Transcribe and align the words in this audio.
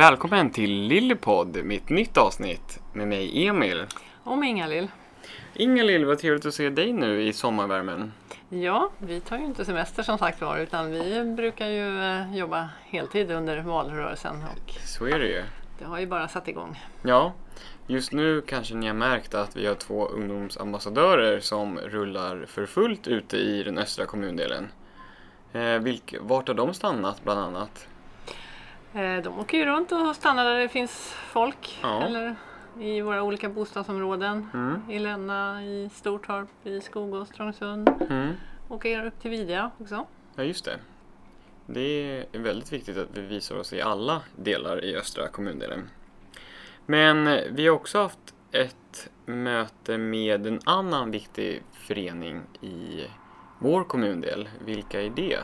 Välkommen 0.00 0.50
till 0.50 0.70
Lillepodd, 0.70 1.64
mitt 1.64 1.88
nytt 1.88 2.16
avsnitt 2.16 2.80
med 2.92 3.08
mig 3.08 3.46
Emil. 3.46 3.86
Och 4.24 4.38
med 4.38 4.48
Inga-Lill. 4.48 4.88
Inga-Lill, 5.54 6.04
vad 6.04 6.18
trevligt 6.18 6.46
att 6.46 6.54
se 6.54 6.70
dig 6.70 6.92
nu 6.92 7.22
i 7.22 7.32
sommarvärmen. 7.32 8.12
Ja, 8.48 8.90
vi 8.98 9.20
tar 9.20 9.38
ju 9.38 9.44
inte 9.44 9.64
semester 9.64 10.02
som 10.02 10.18
sagt 10.18 10.40
var 10.40 10.58
utan 10.58 10.90
vi 10.90 11.24
brukar 11.36 11.66
ju 11.66 12.02
eh, 12.02 12.36
jobba 12.36 12.68
heltid 12.84 13.30
under 13.30 13.62
valrörelsen 13.62 14.36
och 14.36 14.72
Så 14.84 15.06
är 15.06 15.18
det 15.18 15.26
ju. 15.26 15.42
det 15.78 15.84
har 15.84 15.98
ju 15.98 16.06
bara 16.06 16.28
satt 16.28 16.48
igång. 16.48 16.82
Ja, 17.02 17.32
just 17.86 18.12
nu 18.12 18.40
kanske 18.40 18.74
ni 18.74 18.86
har 18.86 18.94
märkt 18.94 19.34
att 19.34 19.56
vi 19.56 19.66
har 19.66 19.74
två 19.74 20.06
ungdomsambassadörer 20.06 21.40
som 21.40 21.78
rullar 21.78 22.44
för 22.48 22.66
fullt 22.66 23.06
ute 23.08 23.36
i 23.36 23.62
den 23.62 23.78
östra 23.78 24.06
kommundelen. 24.06 24.68
Eh, 25.52 25.78
vilk, 25.78 26.14
vart 26.20 26.48
har 26.48 26.54
de 26.54 26.74
stannat 26.74 27.24
bland 27.24 27.40
annat? 27.40 27.86
Eh, 28.94 29.22
De 29.22 29.38
åker 29.38 29.58
ju 29.58 29.64
runt 29.64 29.92
och 29.92 30.16
stannar 30.16 30.44
där 30.44 30.58
det 30.58 30.68
finns 30.68 31.14
folk. 31.32 31.78
Ja. 31.82 32.02
Eller 32.02 32.36
i 32.80 33.00
våra 33.00 33.22
olika 33.22 33.48
bostadsområden. 33.48 34.50
Mm. 34.54 34.90
I 34.90 34.98
Länna, 34.98 35.64
i 35.64 35.90
Stortorp, 35.92 36.48
i 36.64 36.80
Skogås, 36.80 37.28
Trångsund. 37.28 37.88
Mm. 38.10 38.32
Åker 38.68 39.06
upp 39.06 39.20
till 39.20 39.30
Vidja 39.30 39.70
också. 39.78 40.06
Ja, 40.36 40.42
just 40.42 40.64
det. 40.64 40.78
Det 41.66 41.80
är 42.32 42.38
väldigt 42.38 42.72
viktigt 42.72 42.96
att 42.96 43.08
vi 43.14 43.20
visar 43.20 43.56
oss 43.56 43.72
i 43.72 43.80
alla 43.82 44.22
delar 44.36 44.84
i 44.84 44.96
östra 44.96 45.28
kommundelen. 45.28 45.90
Men 46.86 47.38
vi 47.54 47.66
har 47.66 47.74
också 47.74 47.98
haft 47.98 48.34
ett 48.52 49.10
möte 49.26 49.98
med 49.98 50.46
en 50.46 50.60
annan 50.64 51.10
viktig 51.10 51.62
förening 51.72 52.40
i 52.60 53.04
vår 53.58 53.84
kommundel. 53.84 54.48
Vilka 54.64 55.02
är 55.02 55.10
det? 55.10 55.38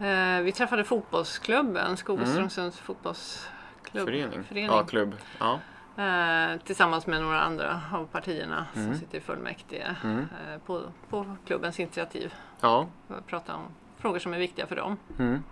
Eh, 0.00 0.42
Vi 0.42 0.52
träffade 0.52 0.84
fotbollsklubben, 0.84 1.96
Skogås, 1.96 2.36
Mm. 2.58 2.72
Fotbollsklubb. 2.72 4.04
Förening? 4.06 4.44
förening. 4.44 4.66
Ja, 4.70 4.84
klubb. 4.84 5.14
Ja. 5.38 5.60
Eh, 5.96 6.60
tillsammans 6.64 7.06
med 7.06 7.22
några 7.22 7.40
andra 7.40 7.80
av 7.92 8.06
partierna 8.06 8.66
Mm. 8.76 8.86
som 8.90 9.00
sitter 9.00 9.18
i 9.18 9.20
fullmäktige 9.20 9.96
Mm. 10.04 10.18
eh, 10.18 10.58
på, 10.66 10.82
på 11.10 11.36
klubbens 11.46 11.80
initiativ. 11.80 12.34
ja. 12.60 12.86
Att 13.08 13.26
prata 13.26 13.54
om 13.54 13.62
frågor 13.98 14.18
som 14.18 14.34
är 14.34 14.38
viktiga 14.38 14.66
för 14.66 14.76
dem. 14.76 14.96
Mm. 15.18 15.42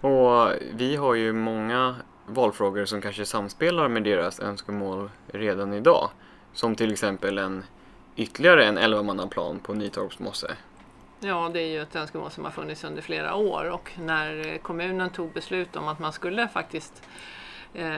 Och 0.00 0.52
vi 0.74 0.96
har 0.96 1.14
ju 1.14 1.32
många 1.32 1.96
valfrågor 2.26 2.84
som 2.84 3.00
kanske 3.00 3.26
samspelar 3.26 3.88
med 3.88 4.04
deras 4.04 4.40
önskemål 4.40 5.10
redan 5.26 5.72
idag. 5.72 6.10
Som 6.52 6.74
till 6.74 6.92
exempel 6.92 7.38
en 7.38 7.64
ytterligare 8.16 8.64
en 8.64 8.78
11-mannaplan 8.78 9.58
på 9.58 9.74
Nytorps 9.74 10.18
mosse. 10.18 10.56
Ja, 11.24 11.50
det 11.52 11.60
är 11.60 11.66
ju 11.66 11.82
ett 11.82 11.96
önskemål 11.96 12.30
som 12.30 12.44
har 12.44 12.50
funnits 12.50 12.84
under 12.84 13.02
flera 13.02 13.34
år 13.34 13.70
och 13.70 13.90
när 13.98 14.58
kommunen 14.58 15.10
tog 15.10 15.32
beslut 15.32 15.76
om 15.76 15.88
att 15.88 15.98
man 15.98 16.12
skulle 16.12 16.48
faktiskt 16.48 17.02
eh, 17.74 17.96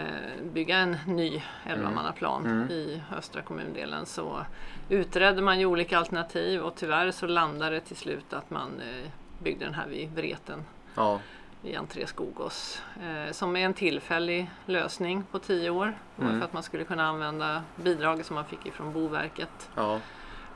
bygga 0.52 0.76
en 0.76 0.96
ny 1.06 1.42
11-mannaplan 1.66 2.46
Mm. 2.46 2.70
i 2.70 3.02
östra 3.16 3.42
kommundelen 3.42 4.06
så 4.06 4.46
utredde 4.88 5.42
man 5.42 5.58
ju 5.60 5.66
olika 5.66 5.98
alternativ 5.98 6.60
och 6.62 6.74
tyvärr 6.74 7.10
så 7.10 7.26
landade 7.26 7.74
det 7.74 7.80
till 7.80 7.96
slut 7.96 8.32
att 8.32 8.50
man 8.50 8.80
eh, 8.80 9.10
byggde 9.42 9.64
den 9.64 9.74
här 9.74 9.86
vid 9.86 10.14
Vreten 10.14 10.64
Ja, 10.94 11.20
i 11.62 11.76
entré 11.76 12.06
Skogås 12.06 12.82
eh, 13.02 13.32
som 13.32 13.56
är 13.56 13.64
en 13.64 13.74
tillfällig 13.74 14.50
lösning 14.66 15.24
på 15.30 15.38
tio 15.38 15.70
år. 15.70 15.94
Mm. 16.18 16.38
för 16.40 16.46
att 16.46 16.52
man 16.52 16.62
skulle 16.62 16.84
kunna 16.84 17.06
använda 17.06 17.62
bidraget 17.76 18.26
som 18.26 18.34
man 18.34 18.44
fick 18.44 18.66
ifrån 18.66 18.92
Boverket 18.92 19.70
ja, 19.74 20.00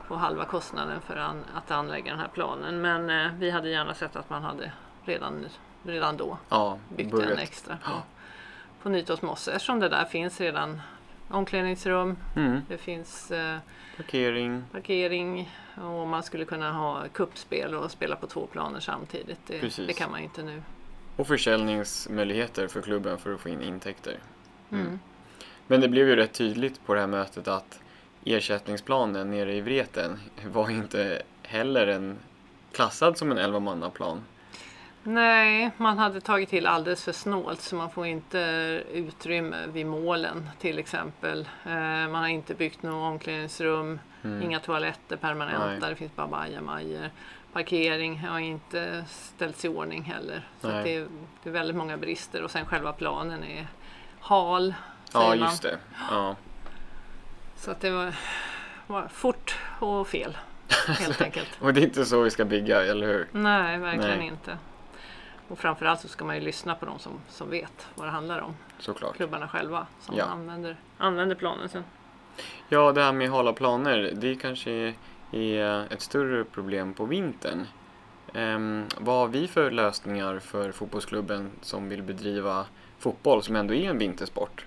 på 0.09 0.15
halva 0.15 0.45
kostnaden 0.45 1.01
för 1.01 1.15
an, 1.15 1.43
att 1.55 1.71
anlägga 1.71 2.11
den 2.11 2.19
här 2.19 2.27
planen. 2.27 2.81
Men 2.81 3.09
eh, 3.09 3.31
vi 3.39 3.49
hade 3.49 3.69
gärna 3.69 3.93
sett 3.93 4.15
att 4.15 4.29
man 4.29 4.43
hade 4.43 4.71
redan, 5.05 5.45
redan 5.83 6.17
då 6.17 6.37
ja. 6.49 6.77
byggt 6.97 7.11
börjat. 7.11 7.31
en 7.31 7.37
extra 7.37 7.77
på, 7.85 7.91
på 8.83 8.89
Nytorps 8.89 9.21
mosse 9.21 9.51
eftersom 9.51 9.79
det 9.79 9.89
där 9.89 10.05
finns 10.05 10.41
redan 10.41 10.81
omklädningsrum, 11.29 12.17
Mm. 12.35 12.61
det 12.67 12.77
finns 12.77 13.31
eh, 13.31 13.57
Parkering. 13.97 14.63
parkering 14.71 15.51
och 15.75 16.07
man 16.07 16.23
skulle 16.23 16.45
kunna 16.45 16.71
ha 16.71 17.03
kuppspel 17.13 17.75
och 17.75 17.91
spela 17.91 18.15
på 18.15 18.27
två 18.27 18.47
planer 18.47 18.79
samtidigt. 18.79 19.39
Det, 19.47 19.87
det 19.87 19.93
kan 19.93 20.11
man 20.11 20.19
inte 20.19 20.43
nu. 20.43 20.63
Och 21.15 21.27
försäljningsmöjligheter 21.27 22.67
för 22.67 22.81
klubben 22.81 23.17
för 23.17 23.33
att 23.33 23.39
få 23.39 23.49
in 23.49 23.61
intäkter. 23.61 24.17
Mm. 24.71 24.99
Men 25.67 25.81
det 25.81 25.87
blev 25.87 26.07
ju 26.07 26.15
rätt 26.15 26.33
tydligt 26.33 26.85
på 26.85 26.93
det 26.93 26.99
här 26.99 27.07
mötet 27.07 27.47
att 27.47 27.79
ersättningsplanen 28.25 29.31
nere 29.31 29.53
i 29.53 29.61
Vreten 29.61 30.19
var 30.47 30.69
inte 30.69 31.21
heller 31.43 31.87
en 31.87 32.17
klassad 32.71 33.17
som 33.17 33.31
en 33.31 33.37
11-mannaplan. 33.39 34.21
Nej, 35.03 35.71
man 35.77 35.97
hade 35.97 36.21
tagit 36.21 36.49
till 36.49 36.67
alldeles 36.67 37.03
för 37.03 37.11
snålt 37.11 37.61
så 37.61 37.75
man 37.75 37.89
får 37.91 38.05
inte 38.05 38.39
utrymme 38.93 39.67
vid 39.67 39.85
målen 39.85 40.49
till 40.59 40.79
exempel. 40.79 41.49
Eh, 41.65 41.71
man 42.07 42.15
har 42.15 42.27
inte 42.27 42.53
byggt 42.53 42.83
något 42.83 43.11
omklädningsrum, 43.13 43.99
Mm. 44.23 44.41
inga 44.43 44.59
toaletter 44.59 45.15
permanenta, 45.15 45.65
Nej. 45.67 45.89
det 45.89 45.95
finns 45.95 46.15
bara 46.15 46.27
bajamajor. 46.27 47.09
Parkering 47.53 48.19
har 48.19 48.39
inte 48.39 49.05
ställts 49.09 49.65
i 49.65 49.67
ordning 49.67 50.03
heller. 50.03 50.47
Så 50.61 50.67
det, 50.67 50.95
är, 50.95 51.07
det 51.43 51.49
är 51.49 51.53
väldigt 51.53 51.75
många 51.75 51.97
brister 51.97 52.43
och 52.43 52.51
sen 52.51 52.65
själva 52.65 52.93
planen 52.93 53.43
är 53.43 53.67
hal. 54.19 54.73
Ja, 55.13 55.19
man. 55.27 55.37
just 55.39 55.61
det. 55.63 55.77
Ja. 56.11 56.35
Så 57.59 57.71
att 57.71 57.81
det 57.81 57.91
var, 57.91 58.15
var 58.87 59.07
fort 59.07 59.57
och 59.79 60.07
fel 60.07 60.37
helt 60.87 61.21
enkelt. 61.25 61.49
Och 61.61 61.73
det 61.73 61.81
är 61.81 61.83
inte 61.83 62.05
så 62.05 62.21
vi 62.21 62.29
ska 62.31 62.45
bygga, 62.45 62.81
eller 62.85 63.07
hur? 63.07 63.27
Nej, 63.31 63.77
verkligen 63.77 64.17
Nej. 64.17 64.27
inte. 64.27 64.57
Och 65.47 65.59
framförallt 65.59 65.99
så 65.99 66.07
ska 66.07 66.25
man 66.25 66.35
ju 66.35 66.41
lyssna 66.41 66.75
på 66.75 66.85
de 66.85 66.99
som, 66.99 67.11
som 67.29 67.49
vet 67.49 67.87
vad 67.95 68.07
det 68.07 68.11
handlar 68.11 68.39
om. 68.41 68.55
Såklart. 68.79 69.15
Klubbarna 69.15 69.47
själva 69.47 69.87
som 69.99 70.15
Ja. 70.17 70.23
använder, 70.25 70.77
använder 70.97 71.35
planen 71.35 71.69
sen. 71.69 71.83
Ja, 72.69 72.91
det 72.91 73.03
här 73.03 73.11
med 73.13 73.29
hala 73.29 73.53
planer, 73.53 74.11
det 74.15 74.35
kanske 74.35 74.93
är 75.31 75.93
ett 75.93 76.01
större 76.01 76.43
problem 76.43 76.93
på 76.93 77.05
vintern. 77.05 77.67
Ehm, 78.33 78.85
vad 78.97 79.15
har 79.15 79.27
vi 79.27 79.47
för 79.47 79.71
lösningar 79.71 80.39
för 80.39 80.71
fotbollsklubben 80.71 81.51
som 81.61 81.89
vill 81.89 82.03
bedriva 82.03 82.65
fotboll 82.99 83.43
som 83.43 83.55
ändå 83.55 83.73
är 83.73 83.89
en 83.89 83.97
vintersport? 83.97 84.65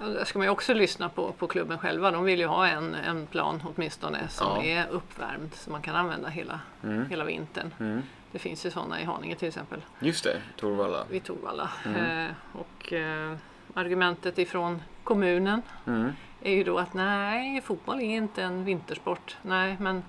Där 0.00 0.24
ska 0.24 0.38
man 0.38 0.46
ju 0.46 0.50
också 0.50 0.74
lyssna 0.74 1.08
på, 1.08 1.32
på 1.32 1.46
klubben 1.46 1.78
själva. 1.78 2.10
De 2.10 2.24
vill 2.24 2.40
ju 2.40 2.46
ha 2.46 2.66
en, 2.66 2.94
en 2.94 3.26
plan 3.26 3.62
åtminstone 3.74 4.28
som 4.28 4.46
Ja. 4.56 4.62
är 4.62 4.88
uppvärmd 4.88 5.54
så 5.54 5.70
man 5.70 5.82
kan 5.82 5.96
använda 5.96 6.28
hela, 6.28 6.60
Mm. 6.82 7.06
hela 7.10 7.24
vintern. 7.24 7.74
Mm. 7.80 8.02
Det 8.32 8.38
finns 8.38 8.66
ju 8.66 8.70
sådana 8.70 9.00
i 9.00 9.04
Haninge 9.04 9.34
till 9.36 9.48
exempel, 9.48 9.80
Just 10.00 10.24
det, 10.24 10.36
Torvalla. 10.56 11.04
vid 11.10 11.24
Torvalla. 11.24 11.70
Mm. 11.86 12.26
Eh, 12.26 12.32
och 12.52 12.92
eh, 12.92 13.36
argumentet 13.74 14.38
ifrån 14.38 14.82
kommunen 15.04 15.62
Mm. 15.86 16.12
är 16.42 16.52
ju 16.54 16.64
då 16.64 16.78
att 16.78 16.94
nej, 16.94 17.60
fotboll 17.60 18.00
är 18.00 18.04
inte 18.16 18.42
en 18.42 18.64
vintersport. 18.64 19.36
Nej, 19.42 19.76
men 19.80 20.02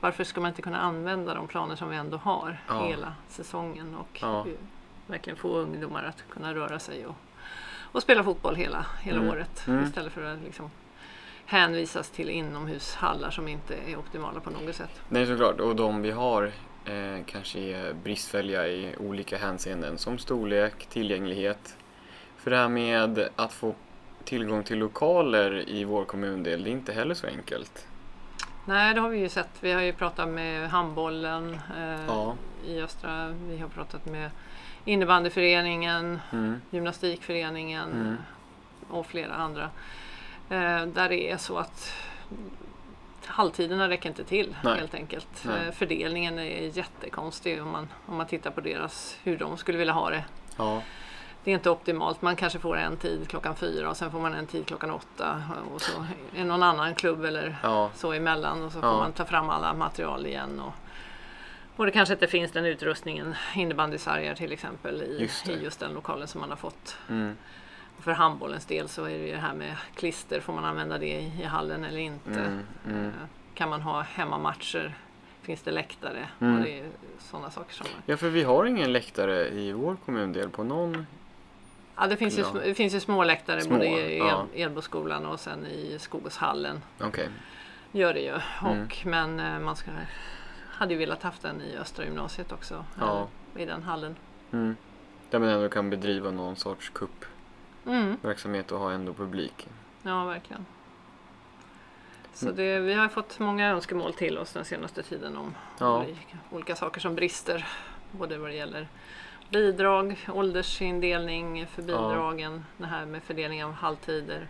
varför 0.00 0.24
ska 0.24 0.40
man 0.40 0.48
inte 0.48 0.62
kunna 0.62 0.80
använda 0.80 1.34
de 1.34 1.46
planer 1.46 1.76
som 1.76 1.88
vi 1.88 1.96
ändå 1.96 2.16
har 2.16 2.58
Ja. 2.68 2.86
hela 2.86 3.12
säsongen 3.28 3.94
och 3.96 4.18
Ja. 4.22 4.46
verkligen 5.06 5.36
få 5.36 5.48
ungdomar 5.56 6.04
att 6.04 6.24
kunna 6.30 6.54
röra 6.54 6.78
sig 6.78 7.06
och, 7.06 7.14
och 7.92 8.02
spela 8.02 8.24
fotboll 8.24 8.56
hela, 8.56 8.86
hela 9.02 9.18
Mm. 9.18 9.30
året 9.30 9.64
Mm. 9.68 9.84
istället 9.84 10.12
för 10.12 10.22
att 10.34 10.38
liksom 10.44 10.70
hänvisas 11.46 12.10
till 12.10 12.30
inomhushallar 12.30 13.30
som 13.30 13.48
inte 13.48 13.74
är 13.88 13.96
optimala 13.98 14.40
på 14.40 14.50
något 14.50 14.74
sätt. 14.74 15.00
Nej, 15.08 15.26
såklart. 15.26 15.60
Och 15.60 15.76
de 15.76 16.02
vi 16.02 16.10
har 16.10 16.44
eh, 16.84 17.24
kanske 17.26 17.58
är 17.60 17.92
bristfälliga 17.92 18.66
i 18.68 18.96
olika 18.98 19.38
hänseenden 19.38 19.98
som 19.98 20.18
storlek, 20.18 20.86
tillgänglighet. 20.86 21.76
För 22.36 22.50
det 22.50 22.56
här 22.56 22.68
med 22.68 23.28
att 23.36 23.52
få 23.52 23.74
tillgång 24.24 24.62
till 24.62 24.78
lokaler 24.78 25.68
i 25.68 25.84
vår 25.84 26.04
kommundel, 26.04 26.64
det 26.64 26.70
är 26.70 26.72
inte 26.72 26.92
heller 26.92 27.14
så 27.14 27.26
enkelt. 27.26 27.86
Nej, 28.64 28.94
det 28.94 29.00
har 29.00 29.08
vi 29.08 29.18
ju 29.18 29.28
sett. 29.28 29.48
Vi 29.60 29.72
har 29.72 29.80
ju 29.80 29.92
pratat 29.92 30.28
med 30.28 30.70
handbollen 30.70 31.60
eh, 31.78 32.04
Ja. 32.06 32.34
i 32.66 32.80
Östra. 32.82 33.28
Vi 33.28 33.58
har 33.58 33.68
pratat 33.68 34.06
med 34.06 34.30
innebandyföreningen, 34.84 36.20
Mm. 36.32 36.60
gymnastikföreningen 36.70 37.90
Mm. 37.92 38.16
och 38.90 39.06
flera 39.06 39.34
andra. 39.34 39.62
Eh, 40.48 40.86
där 40.86 41.08
det 41.08 41.30
är 41.30 41.36
så 41.36 41.58
att 41.58 41.92
halvtiderna 43.26 43.88
räcker 43.88 44.08
inte 44.08 44.24
till 44.24 44.56
Nej. 44.64 44.78
helt 44.78 44.94
enkelt. 44.94 45.44
Nej. 45.44 45.66
Eh, 45.66 45.72
fördelningen 45.72 46.38
är 46.38 46.76
jättekonstig 46.76 47.62
om 47.62 47.70
man, 47.70 47.88
om 48.06 48.16
man 48.16 48.26
tittar 48.26 48.50
på 48.50 48.60
deras, 48.60 49.16
hur 49.22 49.38
de 49.38 49.56
skulle 49.56 49.78
vilja 49.78 49.92
ha 49.94 50.10
det. 50.10 50.24
Ja, 50.56 50.82
Det 51.44 51.50
är 51.50 51.54
inte 51.54 51.70
optimalt. 51.70 52.22
Man 52.22 52.36
kanske 52.36 52.58
får 52.58 52.76
en 52.76 52.96
tid 52.96 53.28
klockan 53.28 53.56
fyra 53.56 53.90
och 53.90 53.96
sen 53.96 54.10
får 54.10 54.20
man 54.20 54.34
en 54.34 54.46
tid 54.46 54.66
klockan 54.66 54.90
åtta 54.90 55.42
och 55.74 55.80
så 55.82 56.04
är 56.36 56.44
någon 56.44 56.62
annan 56.62 56.94
klubb 56.94 57.24
eller 57.24 57.56
ja, 57.62 57.90
så 57.94 58.12
emellan 58.12 58.62
och 58.64 58.72
så 58.72 58.78
Ja. 58.78 58.82
får 58.82 58.98
man 58.98 59.12
ta 59.12 59.24
fram 59.24 59.50
alla 59.50 59.74
material 59.74 60.26
igen. 60.26 60.60
Och, 60.60 60.72
och 61.76 61.86
det 61.86 61.92
kanske 61.92 62.14
inte 62.14 62.26
finns 62.26 62.52
den 62.52 62.64
utrustningen, 62.66 63.34
innebandysargar 63.54 64.34
till 64.34 64.52
exempel, 64.52 65.02
i 65.02 65.20
Just 65.20 65.48
i 65.48 65.62
just 65.62 65.80
den 65.80 65.92
lokalen 65.92 66.28
som 66.28 66.40
man 66.40 66.50
har 66.50 66.56
fått. 66.56 66.96
mm. 67.08 67.36
För 68.00 68.12
handbollens 68.12 68.66
del 68.66 68.88
så 68.88 69.04
är 69.04 69.18
det 69.18 69.26
ju 69.26 69.32
det 69.32 69.38
här 69.38 69.54
med 69.54 69.76
klister, 69.94 70.40
får 70.40 70.52
man 70.52 70.64
använda 70.64 70.98
det 70.98 71.20
i, 71.20 71.42
hallen 71.44 71.84
eller 71.84 71.98
inte? 71.98 72.30
Mm. 72.40 72.60
Mm. 72.86 73.06
Eh, 73.06 73.12
Kan 73.54 73.68
man 73.70 73.80
ha 73.82 74.00
hemmamatcher? 74.00 74.94
Finns 75.42 75.62
det 75.62 75.70
läktare? 75.70 76.28
Mm. 76.40 76.56
Och 76.56 76.62
det 76.64 76.78
är 76.80 76.86
sådana 77.18 77.50
saker 77.50 77.74
som... 77.74 77.86
Ja, 78.06 78.16
för 78.16 78.28
vi 78.28 78.42
har 78.42 78.64
ingen 78.64 78.92
läktare 78.92 79.48
i 79.48 79.72
vår 79.72 79.96
kommundel 80.04 80.48
på 80.50 80.64
någon 80.64 81.06
Ja, 81.96 82.06
det 82.06 82.16
finns, 82.16 82.38
ju, 82.38 82.42
Ja. 82.42 82.52
det 82.64 82.74
finns 82.74 82.94
ju 82.94 83.00
små 83.00 83.24
läktare 83.24 83.60
Små, 83.60 83.74
både 83.74 83.86
i 83.86 84.18
ja. 84.18 84.46
Edboskolan 84.54 85.26
och 85.26 85.40
sen 85.40 85.66
i 85.66 85.96
Skogåshallen. 85.98 86.82
Okej. 87.00 87.28
Gör 87.92 88.14
det 88.14 88.20
ju. 88.20 88.34
Mm. 88.64 88.82
Och, 88.82 89.06
Men 89.06 89.40
eh, 89.40 89.58
man 89.58 89.76
ska, 89.76 89.90
hade 90.70 90.92
ju 90.94 90.98
velat 90.98 91.22
haft 91.22 91.42
den 91.42 91.60
i 91.62 91.76
Östra 91.76 92.04
gymnasiet 92.04 92.52
också. 92.52 92.84
Ja. 93.00 93.28
I 93.56 93.64
den 93.64 93.82
hallen. 93.82 94.16
Mm. 94.52 94.76
Där 95.30 95.38
man 95.38 95.48
ändå 95.48 95.68
kan 95.68 95.90
bedriva 95.90 96.30
någon 96.30 96.56
sorts 96.56 96.90
kuppverksamhet 96.90 98.70
Mm, 98.70 98.80
och 98.82 98.86
ha 98.86 98.92
ändå 98.92 99.14
publik. 99.14 99.68
ja, 100.02 100.24
verkligen. 100.24 100.66
Så 102.34 102.44
Mm. 102.46 102.56
det, 102.56 102.78
vi 102.80 102.94
har 102.94 103.08
fått 103.08 103.38
många 103.38 103.68
önskemål 103.70 104.12
till 104.14 104.38
oss 104.38 104.52
den 104.52 104.64
senaste 104.64 105.02
tiden 105.02 105.36
om 105.36 105.54
Ja. 105.78 105.98
olika, 106.04 106.38
olika 106.50 106.76
saker 106.76 107.00
som 107.00 107.14
brister. 107.14 107.66
Både 108.12 108.38
vad 108.38 108.50
det 108.50 108.54
gäller 108.54 108.88
bidrag, 109.50 110.16
åldersindelning 110.32 111.66
för 111.66 111.82
bidragen, 111.82 112.64
det 112.76 112.86
här 112.86 113.06
med 113.06 113.22
fördelning 113.22 113.64
av 113.64 113.72
halvtider. 113.72 114.48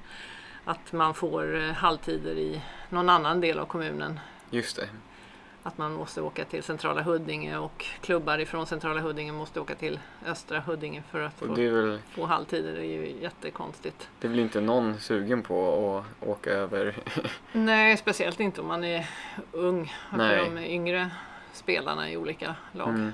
Att 0.64 0.92
man 0.92 1.14
får 1.14 1.56
eh, 1.56 1.72
halvtider 1.72 2.34
i 2.38 2.62
någon 2.88 3.08
annan 3.08 3.40
del 3.40 3.58
av 3.58 3.66
kommunen. 3.66 4.20
Just 4.50 4.76
det. 4.76 4.88
Att 5.62 5.78
man 5.78 5.92
måste 5.92 6.22
åka 6.22 6.44
till 6.44 6.62
centrala 6.62 7.02
Huddinge 7.02 7.56
och 7.56 7.86
klubbar 8.00 8.38
ifrån 8.38 8.66
centrala 8.66 9.00
Huddinge 9.00 9.32
måste 9.32 9.60
åka 9.60 9.74
till 9.74 9.98
östra 10.26 10.60
Huddinge 10.60 11.02
för 11.10 11.20
att 11.20 11.34
få, 11.34 11.46
väl, 11.46 11.98
få 12.10 12.26
halvtider. 12.26 12.72
Det 12.72 12.80
är 12.80 12.84
ju 12.84 13.22
jättekonstigt. 13.22 14.08
det 14.20 14.26
är 14.26 14.28
väl 14.30 14.38
inte 14.38 14.60
någon 14.60 15.00
sugen 15.00 15.42
på 15.42 15.98
att 16.22 16.28
åka 16.28 16.50
över? 16.50 16.96
Nej, 17.52 17.96
speciellt 17.96 18.40
inte 18.40 18.60
om 18.60 18.66
man 18.66 18.84
är 18.84 19.10
ung. 19.52 19.92
För 20.10 20.36
de 20.36 20.58
yngre 20.58 21.10
spelarna 21.52 22.10
i 22.10 22.16
olika 22.16 22.54
lag. 22.72 22.88
Mm. 22.88 23.12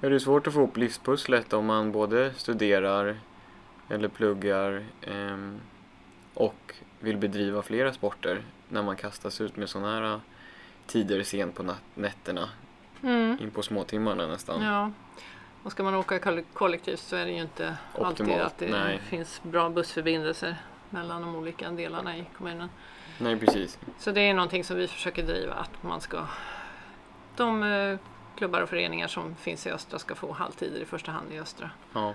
Ja, 0.00 0.08
det 0.08 0.14
är 0.14 0.18
svårt 0.18 0.46
att 0.46 0.52
få 0.54 0.58
ihop 0.60 0.76
livspusslet 0.76 1.52
om 1.52 1.66
man 1.66 1.92
både 1.92 2.34
studerar 2.34 3.16
eller 3.88 4.08
pluggar 4.08 4.84
ehm, 5.02 5.60
och 6.34 6.74
vill 7.00 7.16
bedriva 7.16 7.62
flera 7.62 7.92
sporter 7.92 8.42
när 8.68 8.82
man 8.82 8.96
kastas 8.96 9.40
ut 9.40 9.56
med 9.56 9.68
sådana 9.68 9.92
här 10.10 10.20
tider 10.86 11.22
sent 11.22 11.54
på 11.54 11.74
nätterna, 11.94 12.48
Mm. 13.02 13.38
in 13.40 13.50
på 13.50 13.62
småtimmarna 13.62 14.26
nästan. 14.26 14.62
Ja. 14.62 14.90
Och 15.62 15.72
ska 15.72 15.82
man 15.82 15.94
åka 15.94 16.18
koll- 16.18 16.44
kollektivt 16.54 17.00
så 17.00 17.16
är 17.16 17.24
det 17.24 17.30
ju 17.32 17.40
inte 17.42 17.76
alltid 17.94 18.26
Optimalt, 18.26 18.42
att 18.46 18.58
det 18.58 18.68
nej. 18.70 18.98
finns 18.98 19.42
bra 19.42 19.68
bussförbindelser 19.70 20.56
mellan 20.90 21.22
de 21.22 21.36
olika 21.36 21.70
delarna 21.70 22.16
i 22.16 22.24
kommunen. 22.38 22.68
Nej, 23.18 23.38
precis. 23.38 23.78
Så 23.98 24.10
det 24.12 24.20
är 24.20 24.34
någonting 24.34 24.64
som 24.64 24.76
vi 24.76 24.88
försöker 24.88 25.22
driva 25.22 25.54
att 25.54 25.82
man 25.82 26.00
ska 26.00 26.26
de 27.36 27.62
eh, 27.62 27.98
klubbar 28.36 28.60
och 28.60 28.68
föreningar 28.68 29.08
som 29.08 29.34
finns 29.34 29.66
i 29.66 29.70
östra 29.70 29.98
ska 29.98 30.14
få 30.14 30.32
halvtider 30.32 30.80
i 30.80 30.84
första 30.84 31.12
hand 31.12 31.32
i 31.32 31.38
östra. 31.38 31.70
Ja. 31.92 32.14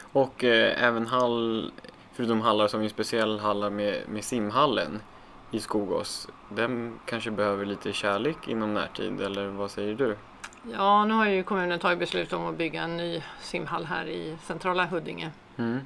Och 0.00 0.44
eh, 0.44 0.84
även 0.84 1.06
hall, 1.06 1.72
förutom 2.12 2.40
hallar 2.40 2.68
som 2.68 2.82
är 2.82 2.88
speciell 2.88 3.38
hallar 3.38 3.70
med, 3.70 4.08
med 4.08 4.24
simhallen 4.24 5.00
i 5.50 5.60
Skogås, 5.60 6.28
den 6.48 6.98
kanske 7.04 7.30
behöver 7.30 7.66
lite 7.66 7.92
kärlek 7.92 8.48
inom 8.48 8.74
närtid, 8.74 9.20
eller 9.20 9.46
vad 9.46 9.70
säger 9.70 9.94
du? 9.94 10.16
Ja, 10.72 11.04
nu 11.04 11.14
har 11.14 11.26
ju 11.26 11.42
kommunen 11.42 11.78
tagit 11.78 11.98
beslut 11.98 12.32
om 12.32 12.46
att 12.46 12.56
bygga 12.56 12.82
en 12.82 12.96
ny 12.96 13.22
simhall 13.40 13.84
här 13.84 14.06
i 14.06 14.36
centrala 14.42 14.86
Huddinge. 14.86 15.30
Mm. 15.56 15.80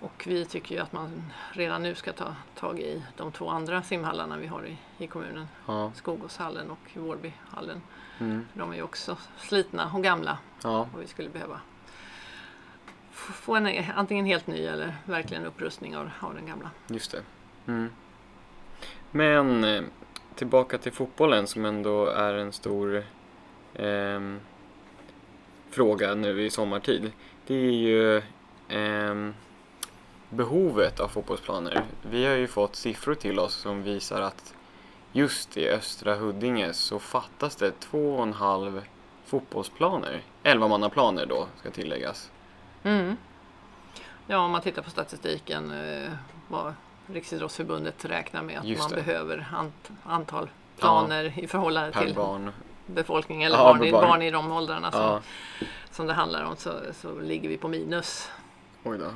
Och 0.00 0.24
vi 0.26 0.44
tycker 0.44 0.74
ju 0.74 0.80
att 0.80 0.92
man 0.92 1.32
redan 1.52 1.82
nu 1.82 1.94
ska 1.94 2.12
ta 2.12 2.34
tag 2.54 2.80
i 2.80 3.02
de 3.16 3.32
två 3.32 3.48
andra 3.48 3.82
simhallarna 3.82 4.36
vi 4.36 4.46
har 4.46 4.66
i, 4.66 4.76
i 5.04 5.06
kommunen. 5.06 5.48
Ja. 5.66 5.92
Skogåshallen 5.94 6.70
och 6.70 6.96
Vårbyhallen. 6.96 7.82
Mm. 8.18 8.46
De 8.54 8.72
är 8.72 8.76
ju 8.76 8.82
också 8.82 9.16
slitna 9.38 9.90
och 9.94 10.02
gamla 10.02 10.38
Ja. 10.62 10.88
och 10.94 11.02
vi 11.02 11.06
skulle 11.06 11.28
behöva 11.28 11.60
få 13.10 13.56
en 13.56 13.84
antingen 13.94 14.26
helt 14.26 14.46
ny 14.46 14.64
eller 14.64 14.96
verkligen 15.04 15.46
upprustning 15.46 15.96
av, 15.96 16.10
av 16.20 16.34
den 16.34 16.46
gamla. 16.46 16.70
Just 16.86 17.12
det. 17.12 17.22
Mm. 17.66 17.90
Men 19.10 19.64
eh, 19.64 19.82
tillbaka 20.34 20.78
till 20.78 20.92
fotbollen 20.92 21.46
som 21.46 21.64
ändå 21.64 22.06
är 22.06 22.34
en 22.34 22.52
stor 22.52 23.04
ehm, 23.74 24.40
fråga 25.70 26.14
nu 26.14 26.42
i 26.42 26.50
sommartid. 26.50 27.12
Det 27.46 27.54
är 27.54 27.72
ju 27.72 28.22
ehm, 28.68 29.34
behovet 30.30 31.00
av 31.00 31.08
fotbollsplaner. 31.08 31.84
Vi 32.02 32.26
har 32.26 32.34
ju 32.34 32.46
fått 32.46 32.76
siffror 32.76 33.14
till 33.14 33.38
oss 33.38 33.54
som 33.54 33.82
visar 33.82 34.20
att 34.20 34.54
just 35.12 35.56
i 35.56 35.68
östra 35.68 36.14
Huddinge 36.14 36.72
så 36.72 36.98
fattas 36.98 37.56
det 37.56 37.80
två 37.80 38.16
och 38.16 38.22
en 38.22 38.32
halv 38.32 38.82
fotbollsplaner. 39.26 40.22
Elvamannaplaner 40.42 41.26
då, 41.26 41.46
ska 41.60 41.70
tilläggas. 41.70 42.30
Mm. 42.82 43.16
Ja, 44.26 44.38
om 44.38 44.50
man 44.50 44.60
tittar 44.62 44.82
på 44.82 44.90
statistiken 44.90 45.70
eh, 45.70 46.12
vad 46.48 46.74
Riksidrottsförbundet 47.06 48.04
räknar 48.04 48.42
med 48.42 48.58
att 48.58 48.64
Just 48.64 48.80
man 48.82 48.90
det. 48.90 48.96
behöver 48.96 49.48
ant, 49.54 49.90
antal 50.04 50.50
planer 50.78 51.32
i 51.38 51.46
förhållande 51.46 51.92
till 52.04 52.14
barn. 52.14 52.52
befolkning 52.86 53.42
eller 53.42 53.56
Ja, 53.56 53.64
barn, 53.64 53.78
med 53.80 53.92
barn. 53.92 54.08
barn. 54.08 54.22
i 54.22 54.30
de 54.30 54.52
åldrarna 54.52 54.92
som, 54.92 55.00
Ja, 55.00 55.20
som 55.90 56.06
det 56.06 56.12
handlar 56.12 56.44
om 56.44 56.56
så, 56.56 56.72
så 56.92 57.20
ligger 57.20 57.48
vi 57.48 57.56
på 57.56 57.68
minus. 57.68 58.30
oj 58.84 58.98
då. 58.98 59.06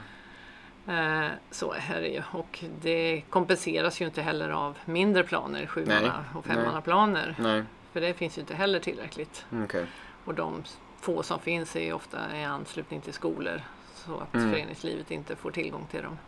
Eh, 0.89 1.29
så 1.51 1.73
är 1.73 2.01
det 2.01 2.09
ju 2.09 2.23
och 2.33 2.65
det 2.81 3.23
kompenseras 3.31 4.01
ju 4.01 4.05
inte 4.05 4.23
heller 4.23 4.49
av 4.49 4.79
mindre 4.85 5.23
planer, 5.25 5.67
sju 5.67 5.85
Nej, 5.87 6.01
manna 6.03 6.25
och 6.35 6.45
femmannaplaner. 6.45 7.35
För 7.93 8.01
det 8.01 8.15
finns 8.15 8.37
ju 8.39 8.41
inte 8.41 8.55
heller 8.55 8.79
tillräckligt. 8.81 9.47
okej. 9.65 9.87
Och 10.25 10.35
de 10.35 10.63
få 11.01 11.23
som 11.23 11.39
finns 11.41 11.77
är 11.77 11.93
ofta 11.93 12.19
i 12.37 12.45
anslutning 12.45 13.01
till 13.01 13.13
skolor 13.13 13.61
så 13.95 14.19
att 14.21 14.35
Mm. 14.35 14.51
föreningslivet 14.51 15.11
inte 15.11 15.37
får 15.37 15.51
tillgång 15.51 15.87
till 15.91 16.03
dem 16.03 16.19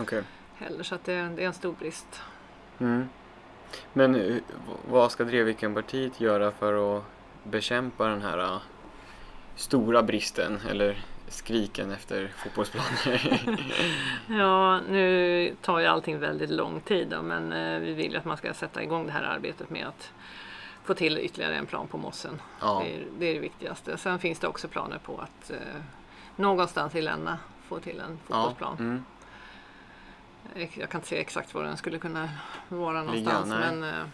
Okej. 0.00 0.22
heller. 0.56 0.82
Så 0.82 0.94
att 0.94 1.04
det, 1.04 1.12
det 1.36 1.42
är 1.42 1.46
en 1.46 1.52
stor 1.52 1.72
brist. 1.78 2.22
Mm. 2.78 3.08
Men 3.92 4.14
hur- 4.14 4.42
vad 4.90 5.12
ska 5.12 5.24
Drevvikenpartiet 5.24 6.20
göra 6.20 6.50
för 6.50 6.96
att 6.98 7.04
bekämpa 7.44 8.06
den 8.06 8.22
här 8.22 8.38
äh, 8.38 8.58
stora 9.56 10.02
bristen 10.02 10.58
eller 10.70 11.04
skriken 11.30 11.90
efter 11.90 12.28
fotbollsplaner? 12.36 13.40
Ja, 14.38 14.80
nu 14.80 15.54
tar 15.62 15.78
ju 15.78 15.86
allting 15.86 16.18
väldigt 16.18 16.50
lång 16.50 16.80
tid 16.80 17.08
då, 17.08 17.22
men 17.22 17.52
eh, 17.52 17.78
vi 17.80 17.92
vill 17.94 18.12
ju 18.12 18.18
att 18.18 18.24
man 18.24 18.36
ska 18.36 18.54
sätta 18.54 18.82
igång 18.82 19.06
det 19.06 19.12
här 19.12 19.22
arbetet 19.22 19.70
med 19.70 19.86
att 19.86 20.12
få 20.84 20.94
till 20.94 21.18
ytterligare 21.18 21.54
en 21.56 21.66
plan 21.66 21.86
på 21.88 21.98
mossen. 21.98 22.42
ja, 22.60 22.82
Det, 22.84 22.94
är, 22.96 23.04
det 23.18 23.26
är 23.26 23.34
det 23.34 23.40
viktigaste. 23.40 23.96
Sen 23.98 24.18
finns 24.18 24.38
det 24.38 24.48
också 24.48 24.68
planer 24.68 24.98
på 24.98 25.18
att 25.18 25.50
eh, 25.50 25.56
någonstans 26.36 26.94
i 26.94 27.02
Länna 27.02 27.38
få 27.68 27.78
till 27.80 28.00
en 28.00 28.18
ja. 28.28 28.34
fotbollsplan. 28.34 28.76
Mm. 28.78 29.04
Ex- 30.54 30.76
Jag 30.76 30.90
kan 30.90 30.98
inte 30.98 31.08
säga 31.08 31.20
exakt 31.20 31.54
var 31.54 31.64
den 31.64 31.76
skulle 31.76 31.98
kunna 31.98 32.28
vara 32.68 33.02
någonstans. 33.02 33.48
nej. 33.48 33.58
men, 33.58 33.82
eh, 33.82 34.04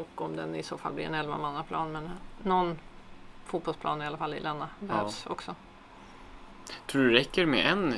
och 0.00 0.20
om 0.22 0.36
den 0.36 0.54
i 0.54 0.62
så 0.62 0.78
fall 0.78 0.92
blir 0.92 1.04
en 1.04 1.14
11-mannaplan. 1.14 1.92
Men 1.92 2.10
någon 2.42 2.78
fotbollsplan 3.44 4.02
i 4.02 4.06
alla 4.06 4.16
fall 4.16 4.34
i 4.34 4.40
Länna 4.40 4.68
behövs 4.80 5.26
också. 5.26 5.54
Tror 6.86 7.02
du 7.02 7.10
det 7.12 7.18
räcker 7.18 7.46
med 7.46 7.66
en 7.66 7.94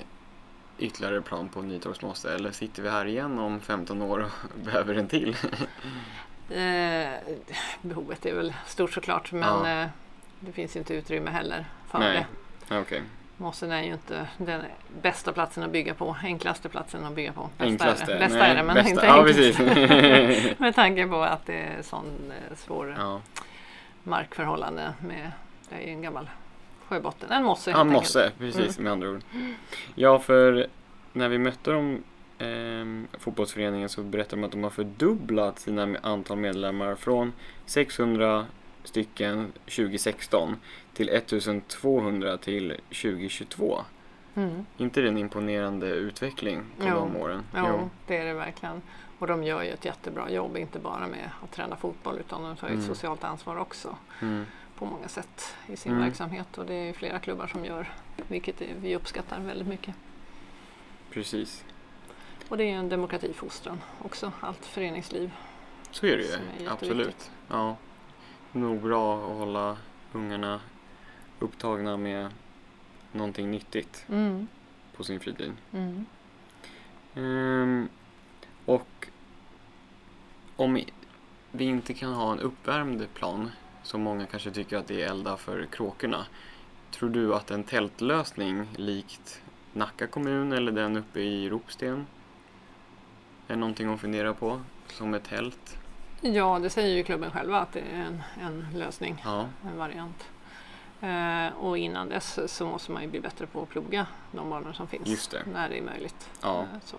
ytterligare 0.79 1.21
plan 1.23 1.49
på 1.49 1.63
Nytorgsmosse 1.63 2.35
eller 2.35 2.51
sitter 2.51 2.83
vi 2.83 2.91
här 2.91 3.07
igen 3.07 3.39
om 3.39 3.61
15 3.61 4.03
år 4.03 4.19
och 4.19 4.31
behöver 4.65 4.95
en 4.95 5.09
till? 5.09 5.37
Eh, 6.51 7.09
behovet 7.83 8.27
är 8.27 8.35
väl 8.35 8.55
stort 8.67 8.93
såklart 8.93 9.33
men 9.33 9.43
Ja. 9.43 9.83
eh, 9.83 9.89
det 10.41 10.53
finns 10.53 10.77
inte 10.77 10.95
utrymme 10.95 11.31
heller 11.31 11.65
för 11.91 11.99
Nej. 11.99 12.27
det. 12.69 12.79
Okej, 12.79 13.03
Mossen 13.37 13.71
är 13.73 13.83
ju 13.83 13.93
inte 13.93 14.27
den 14.39 14.63
bästa 15.03 15.33
platsen 15.33 15.63
att 15.65 15.71
bygga 15.71 15.95
på, 15.95 16.17
enklaste 16.23 16.69
platsen 16.69 17.05
att 17.05 17.13
bygga 17.15 17.33
på. 17.33 17.51
Bästa 17.59 17.65
enklaste. 17.65 18.05
är 18.13 18.15
det, 18.15 18.21
bästa 18.21 18.39
Nej, 18.39 18.51
är 18.51 18.57
det 18.57 18.63
men 18.63 18.75
bästa. 18.75 18.91
inte 18.91 19.07
Ja, 19.07 19.27
enklast. 19.27 19.39
precis. 19.59 20.59
Med 20.59 20.75
tanke 20.75 21.07
på 21.07 21.23
att 21.23 21.47
det 21.47 21.59
är 21.59 21.83
sån 21.83 22.33
eh, 22.51 22.57
svår 22.57 22.95
ja. 22.99 23.21
markförhållande 24.03 24.93
med, 25.03 25.31
det 25.69 25.75
är 25.75 25.81
ju 25.87 25.93
en 25.93 26.03
gammal 26.03 26.31
sjöbotten, 26.95 27.33
en 27.33 27.45
mosse 27.45 27.73
helt 27.73 27.91
Mosse, 27.93 28.33
precis 28.39 28.79
med 28.79 28.93
andra 28.93 29.11
ord. 29.11 29.21
Ja, 29.95 30.19
för 30.19 30.67
när 31.13 31.29
vi 31.29 31.39
mötte 31.39 31.71
dem 31.71 32.03
ehm, 32.39 33.07
fotbollsföreningen 33.19 33.89
så 33.89 34.03
berättade 34.03 34.43
de 34.43 34.45
att 34.47 34.53
de 34.53 34.63
har 34.63 34.71
fördubblat 34.71 35.59
sina 35.59 35.97
antal 36.03 36.37
medlemmar 36.39 36.95
från 36.95 37.33
600 37.67 38.47
stycken 38.85 39.53
2016 39.65 40.57
till 40.95 41.09
1200 41.09 42.37
till 42.37 42.75
2022. 42.89 43.81
Mm. 44.37 44.67
inte 44.77 45.01
det 45.01 45.09
en 45.09 45.19
imponerande 45.19 45.87
utveckling 45.87 46.63
på 46.79 46.85
Jo. 46.89 46.95
de 46.95 47.17
åren? 47.17 47.43
Jo, 47.57 47.91
det 48.07 48.17
är 48.17 48.25
det 48.25 48.35
verkligen. 48.35 48.83
Och 49.19 49.27
de 49.27 49.45
gör 49.45 49.63
ju 49.63 49.71
ett 49.71 49.85
jättebra 49.85 50.31
jobb, 50.31 50.57
inte 50.57 50.79
bara 50.79 51.07
med 51.07 51.31
att 51.43 51.53
träna 51.53 51.77
fotboll 51.77 52.19
utan 52.19 52.43
de 52.43 52.57
tar 52.57 52.69
ju 52.69 52.75
ett 52.75 52.79
Mm. 52.85 52.95
socialt 52.95 53.25
ansvar 53.25 53.57
också 53.57 53.97
Mm. 54.23 54.45
På 54.85 54.91
många 54.91 55.09
sätt 55.09 55.55
i 55.67 55.77
sin 55.77 55.93
Mm. 55.93 56.05
verksamhet. 56.05 56.59
Och 56.59 56.67
det 56.67 56.75
är 56.75 56.93
flera 56.93 57.19
klubbar 57.19 57.47
som 57.47 57.65
gör, 57.65 57.93
vilket 58.29 58.61
är- 58.61 58.75
vi 58.81 58.97
uppskattar 58.97 59.41
väldigt 59.41 59.69
mycket. 59.69 59.95
Precis, 61.11 61.65
Och 62.49 62.57
det 62.57 62.65
är 62.65 62.75
en 62.77 62.89
demokratifostran 62.89 63.81
också, 64.03 64.33
allt 64.41 64.65
föreningsliv. 64.67 65.31
så 65.91 66.07
är 66.07 66.11
det 66.17 66.17
är 66.17 66.19
ju. 66.19 66.25
jätteviktigt. 66.65 66.71
Absolut. 66.73 67.31
Ja. 67.49 67.77
Nog 68.53 68.81
bra 68.83 69.31
att 69.31 69.39
hålla 69.39 69.77
ungarna 70.13 70.61
upptagna 71.39 71.97
med 71.97 72.31
någonting 73.13 73.51
nyttigt 73.51 74.05
Mm. 74.09 74.47
på 74.97 75.05
sin 75.05 75.21
fritid. 75.21 75.53
Mm. 75.73 76.07
Ehm, 77.15 77.89
och 78.65 79.09
om 80.57 80.81
vi 81.53 81.65
inte 81.65 81.95
kan 81.95 82.13
ha 82.13 82.33
en 82.33 82.41
uppvärmd 82.41 83.07
plan, 83.15 83.51
som 83.85 84.01
många 84.03 84.27
kanske 84.27 84.51
tycker 84.51 84.77
att 84.77 84.87
det 84.87 85.03
är 85.03 85.11
elda 85.11 85.37
för 85.37 85.67
kråkorna. 85.67 86.27
Tror 86.91 87.09
du 87.11 87.35
att 87.35 87.51
en 87.51 87.65
tältlösning 87.65 88.69
likt 88.77 89.41
Nacka 89.73 90.07
kommun 90.07 90.53
eller 90.53 90.73
den 90.73 90.97
uppe 90.97 91.21
i 91.21 91.51
Ropsten 91.51 92.07
är 93.49 93.57
någonting 93.57 93.95
att 93.95 94.01
fundera 94.01 94.35
på 94.35 94.61
som 94.87 95.15
ett 95.15 95.25
tält? 95.25 95.79
Ja, 96.21 96.59
det 96.59 96.71
säger 96.71 96.97
ju 96.97 97.03
klubben 97.05 97.31
själva 97.31 97.59
att 97.61 97.73
det 97.73 97.81
är 97.81 98.01
en, 98.01 98.23
en 98.41 98.67
lösning, 98.79 99.23
Ja, 99.25 99.49
en 99.65 99.77
variant. 99.79 100.25
Eh, 101.01 101.57
och 101.59 101.79
innan 101.79 102.09
dess 102.09 102.39
så 102.57 102.67
måste 102.67 102.93
man 102.93 103.03
ju 103.03 103.09
bli 103.09 103.21
bättre 103.21 103.47
på 103.47 103.63
att 103.63 103.69
ploga 103.69 104.07
de 104.33 104.51
banor 104.51 104.73
som 104.73 104.87
finns 104.87 105.09
Just 105.09 105.31
det. 105.31 105.43
när 105.53 105.69
det 105.69 105.79
är 105.79 105.83
möjligt. 105.83 106.31
ja. 106.43 106.61
Eh, 106.61 106.67
så. 106.85 106.97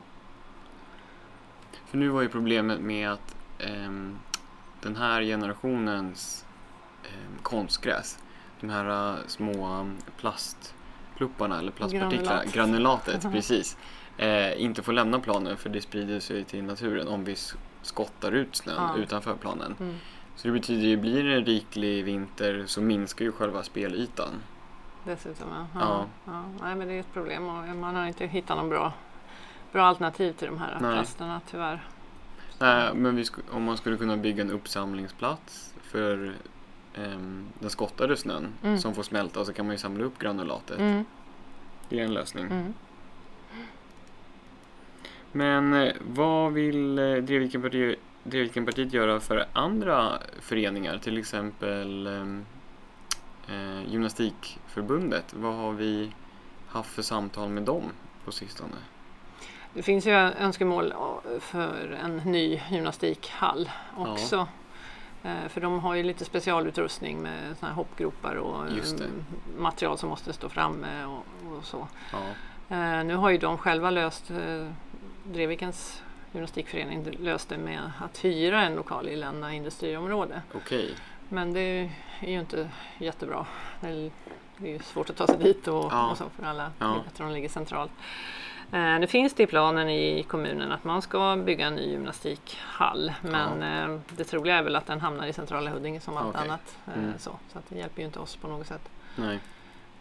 För 1.85 1.97
nu 1.97 2.07
var 2.09 2.21
ju 2.21 2.29
problemet 2.29 2.79
med 2.79 3.11
att 3.11 3.35
ehm, 3.59 4.19
den 4.81 4.95
här 4.95 5.21
generationens 5.21 6.44
konstgräs, 7.43 8.19
de 8.61 8.69
här 8.69 9.13
äh, 9.13 9.19
små 9.27 9.87
plastplupparna 10.17 11.59
eller 11.59 11.71
plastpartiklar, 11.71 12.33
Granulat. 12.35 12.53
granulatet, 12.53 13.21
precis, 13.31 13.77
eh, 14.17 14.61
inte 14.61 14.83
får 14.83 14.93
lämna 14.93 15.19
planen 15.19 15.57
för 15.57 15.69
det 15.69 15.81
sprider 15.81 16.19
sig 16.19 16.43
till 16.43 16.63
naturen 16.63 17.07
om 17.07 17.23
vi 17.23 17.35
skottar 17.81 18.31
ut 18.31 18.55
snön 18.55 18.75
Ja. 18.77 18.97
utanför 18.97 19.35
planen. 19.35 19.75
Mm. 19.79 19.95
Så 20.35 20.47
det 20.47 20.51
betyder 20.53 20.87
ju, 20.87 20.97
blir 20.97 21.23
det 21.23 21.35
en 21.35 21.45
riklig 21.45 22.05
vinter 22.05 22.63
så 22.67 22.81
minskar 22.81 23.25
ju 23.25 23.31
själva 23.31 23.63
spelytan. 23.63 24.29
Dessutom, 25.03 25.47
ja. 25.51 25.67
Ja. 25.79 26.05
ja. 26.25 26.43
Nej, 26.61 26.75
men 26.75 26.87
det 26.87 26.93
är 26.93 26.99
ett 26.99 27.13
problem 27.13 27.47
och 27.47 27.75
man 27.75 27.95
har 27.95 28.05
inte 28.07 28.25
hittat 28.25 28.57
någon 28.57 28.69
bra, 28.69 28.93
bra 29.71 29.85
alternativ 29.85 30.33
till 30.33 30.47
de 30.47 30.57
här 30.57 30.77
Nej. 30.81 30.93
plasterna 30.93 31.41
tyvärr. 31.51 31.87
Nej, 32.59 32.93
men 32.93 33.15
vi 33.15 33.25
om 33.51 33.63
man 33.63 33.77
skulle 33.77 33.97
kunna 33.97 34.17
bygga 34.17 34.43
en 34.43 34.51
uppsamlingsplats 34.51 35.73
för 35.81 36.33
ehm, 36.97 37.45
den 37.59 37.69
skottade 37.69 38.17
snön 38.17 38.47
Mm. 38.63 38.77
som 38.79 38.95
får 38.95 39.03
smälta 39.03 39.39
och 39.39 39.45
så 39.45 39.53
kan 39.53 39.65
man 39.65 39.73
ju 39.73 39.79
samla 39.79 40.03
upp 40.03 40.19
granulatet. 40.19 40.79
Mm. 40.79 41.05
Det 41.89 41.99
är 41.99 42.03
en 42.03 42.13
lösning. 42.13 42.45
Mm. 42.45 42.73
Men 45.31 45.73
eh, 45.73 45.93
vad 46.07 46.53
vill 46.53 46.99
eh, 46.99 47.15
Drevvikenpartiet, 47.15 47.99
Drevvikenpartiet 48.23 48.93
göra 48.93 49.19
för 49.19 49.45
andra 49.53 50.19
föreningar? 50.39 50.97
Till 50.97 51.17
exempel 51.17 52.07
ehm, 52.07 52.45
eh, 53.47 53.91
Gymnastikförbundet. 53.91 55.33
Vad 55.33 55.53
har 55.55 55.71
vi 55.71 56.11
haft 56.67 56.89
för 56.89 57.01
samtal 57.01 57.49
med 57.49 57.63
dem 57.63 57.83
på 58.25 58.31
sistone? 58.31 58.75
Det 59.73 59.83
finns 59.83 60.07
ju 60.07 60.11
önskemål 60.11 60.93
för 61.39 61.97
en 62.03 62.17
ny 62.17 62.61
gymnastikhall 62.71 63.69
också. 63.97 64.35
Eh, 64.35 64.47
För 65.49 65.61
de 65.61 65.79
har 65.79 65.95
ju 65.95 66.03
lite 66.03 66.25
specialutrustning 66.25 67.21
med 67.21 67.57
såna 67.57 67.69
här 67.69 67.75
hoppgropar 67.75 68.35
och 68.35 68.67
mm, 68.67 69.23
material 69.57 69.97
som 69.97 70.09
måste 70.09 70.33
stå 70.33 70.49
framme 70.49 71.05
och, 71.05 71.25
och 71.57 71.63
så. 71.65 71.87
Ja, 72.11 72.19
Eh, 72.69 73.03
Nu 73.03 73.15
har 73.15 73.29
ju 73.29 73.37
de 73.37 73.57
själva 73.57 73.89
löst, 73.89 74.31
eh, 74.31 74.67
Drevikens 75.23 76.03
gymnastikförening 76.31 77.11
löste 77.19 77.57
med 77.57 77.91
att 77.99 78.17
hyra 78.25 78.61
en 78.63 78.75
lokal 78.75 79.07
i 79.07 79.15
Länna 79.15 79.53
industriområde. 79.53 80.41
okej. 80.55 80.93
Men 81.29 81.53
det 81.53 81.59
är 82.21 82.29
ju 82.31 82.39
inte 82.39 82.69
jättebra. 82.97 83.45
Det 83.81 83.87
är 83.87 84.11
ju 84.67 84.79
svårt 84.79 85.09
att 85.09 85.15
ta 85.15 85.27
sig 85.27 85.37
dit 85.37 85.67
och, 85.67 85.87
Ja. 85.91 86.09
och 86.11 86.17
så 86.17 86.29
för 86.29 86.45
alla. 86.45 86.71
Ja. 86.79 86.85
Det 86.87 86.91
är 86.99 87.03
bättre 87.03 87.23
om 87.23 87.29
de 87.29 87.33
ligger 87.35 87.49
centralt. 87.49 87.91
Eh, 88.71 88.99
nu 88.99 89.07
finns 89.07 89.33
det 89.33 89.43
i 89.43 89.47
planen 89.47 89.89
i 89.89 90.23
kommunen 90.23 90.71
att 90.71 90.83
man 90.83 91.01
ska 91.01 91.35
bygga 91.35 91.67
en 91.67 91.75
ny 91.75 91.89
gymnastikhall. 91.91 93.13
Men 93.21 93.63
eh, 93.63 93.99
det 94.17 94.23
troliga 94.23 94.55
är 94.55 94.63
väl 94.63 94.75
att 94.75 94.85
den 94.85 95.01
hamnar 95.01 95.27
i 95.27 95.33
centrala 95.33 95.69
Huddinge 95.71 95.99
som 95.99 96.17
allt 96.17 96.35
Okej. 96.35 96.41
annat. 96.47 96.77
Eh, 96.87 96.93
Mm. 97.03 97.13
så. 97.17 97.31
så 97.53 97.57
att 97.59 97.69
det 97.69 97.75
hjälper 97.77 97.99
ju 98.01 98.05
inte 98.05 98.19
oss 98.19 98.35
på 98.35 98.47
något 98.47 98.67
sätt. 98.67 98.89
Nej. 99.15 99.39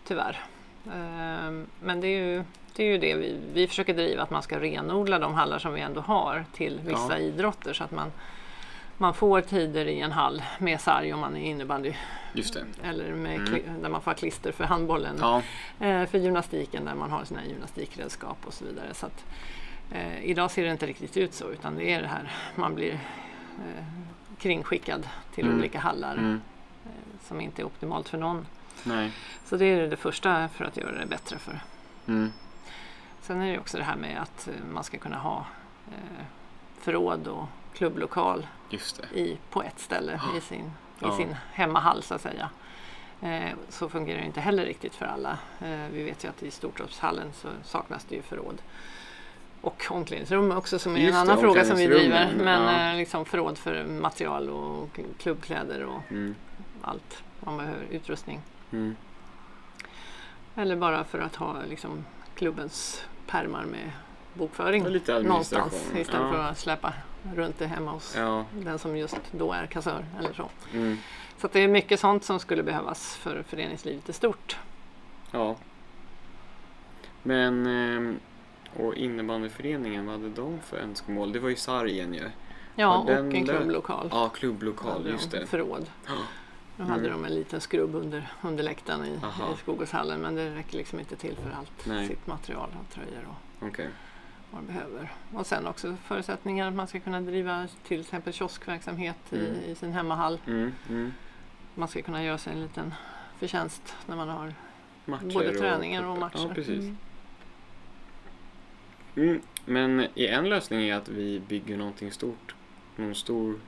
Tyvärr. 0.04 0.40
Eh, 0.86 1.50
men 1.80 2.00
det 2.00 2.06
är 2.06 2.18
ju 2.20 2.44
det, 2.76 2.82
är 2.82 2.86
ju 2.86 2.98
det 2.98 3.14
vi, 3.14 3.36
vi 3.54 3.66
försöker 3.66 3.94
driva, 3.94 4.22
att 4.22 4.30
man 4.30 4.42
ska 4.42 4.60
renodla 4.60 5.18
de 5.18 5.34
hallar 5.34 5.58
som 5.58 5.74
vi 5.74 5.80
ändå 5.80 6.00
har 6.00 6.44
till 6.52 6.80
vissa 6.84 7.12
Ja. 7.12 7.18
idrotter 7.18 7.72
så 7.72 7.84
att 7.84 7.90
man, 7.90 8.12
man 8.98 9.14
får 9.14 9.40
tider 9.40 9.86
i 9.86 10.00
en 10.00 10.12
hall 10.12 10.42
med 10.58 10.80
sarg 10.80 11.12
om 11.14 11.20
man 11.20 11.36
är 11.36 11.40
innebandy 11.50 11.92
eller 12.82 13.14
med 13.14 13.48
Mm. 13.48 13.82
där 13.82 13.88
man 13.88 14.00
får 14.02 14.14
klister 14.14 14.52
för 14.52 14.64
handbollen. 14.64 15.16
Ja, 15.20 15.42
Eh, 15.80 16.06
för 16.06 16.18
gymnastiken 16.18 16.84
där 16.84 16.94
man 16.94 17.10
har 17.10 17.24
sina 17.24 17.44
gymnastikredskap 17.46 18.38
och 18.46 18.52
så 18.54 18.64
vidare. 18.64 18.94
Så 18.94 19.06
att, 19.06 19.24
eh, 19.90 20.24
idag 20.24 20.50
ser 20.50 20.64
det 20.64 20.70
inte 20.70 20.86
riktigt 20.86 21.16
ut 21.16 21.34
så 21.34 21.50
utan 21.50 21.76
det 21.76 21.92
är 21.92 22.02
det 22.02 22.08
här 22.08 22.32
man 22.54 22.74
blir 22.74 22.92
eh, 22.92 23.84
kringskickad 24.38 25.08
till 25.34 25.44
Mm. 25.46 25.58
olika 25.58 25.78
hallar 25.80 26.16
mm. 26.16 26.40
eh, 26.86 26.90
som 27.28 27.40
inte 27.40 27.62
är 27.62 27.66
optimalt 27.66 28.08
för 28.08 28.18
någon. 28.18 28.46
Nej. 28.84 29.12
Så 29.44 29.56
det 29.56 29.64
är 29.66 29.88
det 29.88 29.96
första 29.96 30.48
för 30.48 30.64
att 30.64 30.76
göra 30.76 30.98
det 30.98 31.06
bättre 31.06 31.38
för. 31.38 31.60
Mm. 32.06 32.32
Sen 33.22 33.40
är 33.42 33.52
det 33.52 33.58
också 33.58 33.78
det 33.78 33.84
här 33.84 33.96
med 33.96 34.22
att 34.22 34.48
eh, 34.48 34.54
man 34.72 34.84
ska 34.84 34.98
kunna 34.98 35.18
ha 35.18 35.46
eh, 35.88 36.24
förråd 36.80 37.28
och 37.28 37.44
klubblokal 37.74 38.46
Just 38.70 39.02
det. 39.12 39.20
i, 39.20 39.38
på 39.50 39.62
ett 39.62 39.78
ställe 39.80 40.20
i 40.36 40.40
sin, 40.40 40.60
i 40.64 40.70
Ja. 40.98 41.16
sin 41.16 41.36
hemmahall 41.52 42.02
så 42.02 42.14
att 42.14 42.20
säga. 42.20 42.50
Eh, 43.22 43.50
så 43.68 43.88
fungerar 43.88 44.20
det 44.20 44.26
inte 44.26 44.40
heller 44.40 44.64
riktigt 44.64 44.94
för 44.94 45.06
alla. 45.06 45.38
Eh, 45.60 45.86
vi 45.92 46.02
vet 46.02 46.24
ju 46.24 46.28
att 46.28 46.42
i 46.42 46.50
Stortorpshallen 46.50 47.32
så 47.34 47.48
saknas 47.64 48.04
det 48.04 48.14
ju 48.14 48.22
förråd. 48.22 48.62
Och 49.60 49.86
omklädningsrum 49.90 50.50
också 50.52 50.78
som 50.78 50.96
är 50.96 50.98
Just 51.00 51.08
en 51.08 51.26
det, 51.26 51.32
annan 51.32 51.42
fråga 51.42 51.64
som 51.64 51.76
vi 51.76 51.86
driver. 51.86 52.32
Men 52.36 52.62
ja. 52.62 52.90
eh, 52.90 52.96
liksom 52.96 53.24
förråd 53.24 53.58
för 53.58 53.84
material 53.84 54.50
och 54.50 55.00
klubbkläder 55.18 55.84
och 55.84 56.02
Mm. 56.10 56.34
allt 56.82 57.22
man 57.40 57.56
behöver, 57.56 57.84
utrustning. 57.90 58.40
Mm. 58.72 58.96
Eller 60.56 60.76
bara 60.76 61.04
för 61.04 61.18
att 61.18 61.36
ha 61.36 61.56
liksom, 61.68 62.04
klubbens 62.34 63.04
pärmar 63.26 63.64
med 63.64 63.90
bokföring 64.34 64.82
någonstans 65.22 65.74
istället 65.96 66.22
ja. 66.22 66.32
för 66.32 66.38
att 66.38 66.58
släppa 66.58 66.92
runt 67.34 67.58
det 67.58 67.66
hemma 67.66 67.90
hos 67.90 68.14
Ja. 68.16 68.44
den 68.52 68.78
som 68.78 68.96
just 68.96 69.16
då 69.32 69.52
är 69.52 69.66
kassör 69.66 70.04
eller 70.18 70.32
så. 70.32 70.48
Mm. 70.72 70.98
Så 71.38 71.48
det 71.52 71.60
är 71.60 71.68
mycket 71.68 72.00
sånt 72.00 72.24
som 72.24 72.40
skulle 72.40 72.62
behövas 72.62 73.16
för 73.16 73.42
föreningslivet 73.42 74.08
i 74.08 74.12
stort. 74.12 74.56
Ja. 75.30 75.56
Men 77.22 77.66
ehm, 77.66 78.18
och 78.76 78.94
innebandyföreningen, 78.94 80.06
vad 80.06 80.14
hade 80.14 80.28
de 80.28 80.60
för 80.60 80.76
önskemål? 80.76 81.32
Det 81.32 81.38
var 81.38 81.48
ju 81.48 81.56
sargen 81.56 82.14
ju. 82.14 82.30
Ja, 82.74 82.96
och 82.98 83.10
en 83.10 83.44
klubblokal. 83.46 84.08
Ja, 84.12 84.28
klubblokal, 84.28 85.06
just 85.06 85.30
de, 85.30 85.38
det. 85.38 85.46
Förråd. 85.46 85.86
Ja. 86.06 86.12
Då 86.76 86.84
hade 86.84 87.08
Mm. 87.08 87.12
de 87.12 87.24
en 87.24 87.34
liten 87.34 87.60
skrubb 87.60 87.94
under, 87.94 88.28
under 88.42 88.64
läktaren 88.64 89.04
i, 89.04 89.18
Aha. 89.24 89.52
i 89.54 89.56
Skogåshallen 89.56 90.20
men 90.20 90.34
det 90.34 90.54
räcker 90.54 90.76
liksom 90.76 90.98
inte 91.00 91.16
till 91.16 91.36
för 91.36 91.50
allt 91.58 91.86
Nej. 91.86 92.08
sitt 92.08 92.26
material 92.26 92.68
och 92.80 92.94
tröjor 92.94 93.24
och 93.28 93.66
Okej. 93.68 93.88
De 94.54 94.66
behöver. 94.66 95.12
Och 95.32 95.46
sen 95.46 95.66
också 95.66 95.96
förutsättningar 96.04 96.68
att 96.68 96.74
man 96.74 96.86
ska 96.86 97.00
kunna 97.00 97.20
driva 97.20 97.68
till 97.86 98.00
exempel 98.00 98.32
kioskverksamhet 98.32 99.16
Mm. 99.32 99.44
i, 99.44 99.70
i 99.70 99.74
sin 99.74 99.92
hemmahall. 99.92 100.40
Mm, 100.46 100.72
mm. 100.88 101.12
Man 101.74 101.88
ska 101.88 102.02
kunna 102.02 102.24
göra 102.24 102.38
sig 102.38 102.52
en 102.52 102.62
liten 102.62 102.94
förtjänst 103.38 103.96
när 104.06 104.16
man 104.16 104.28
har 104.28 104.54
Matcher 105.04 105.34
både 105.34 105.54
träningar 105.54 106.04
och 106.04 106.14
cuper. 106.14 106.20
matcher. 106.20 106.46
Ja, 106.48 106.54
precis. 106.54 106.84
Mm. 106.84 106.96
Mm. 109.16 109.40
Men 109.64 110.06
i 110.14 110.26
en 110.26 110.48
lösning 110.48 110.88
är 110.88 110.94
att 110.96 111.08
vi 111.08 111.40
bygger 111.40 111.76
någonting 111.76 112.12
stort. 112.12 112.54
Någon 112.96 113.14
stor 113.14 113.60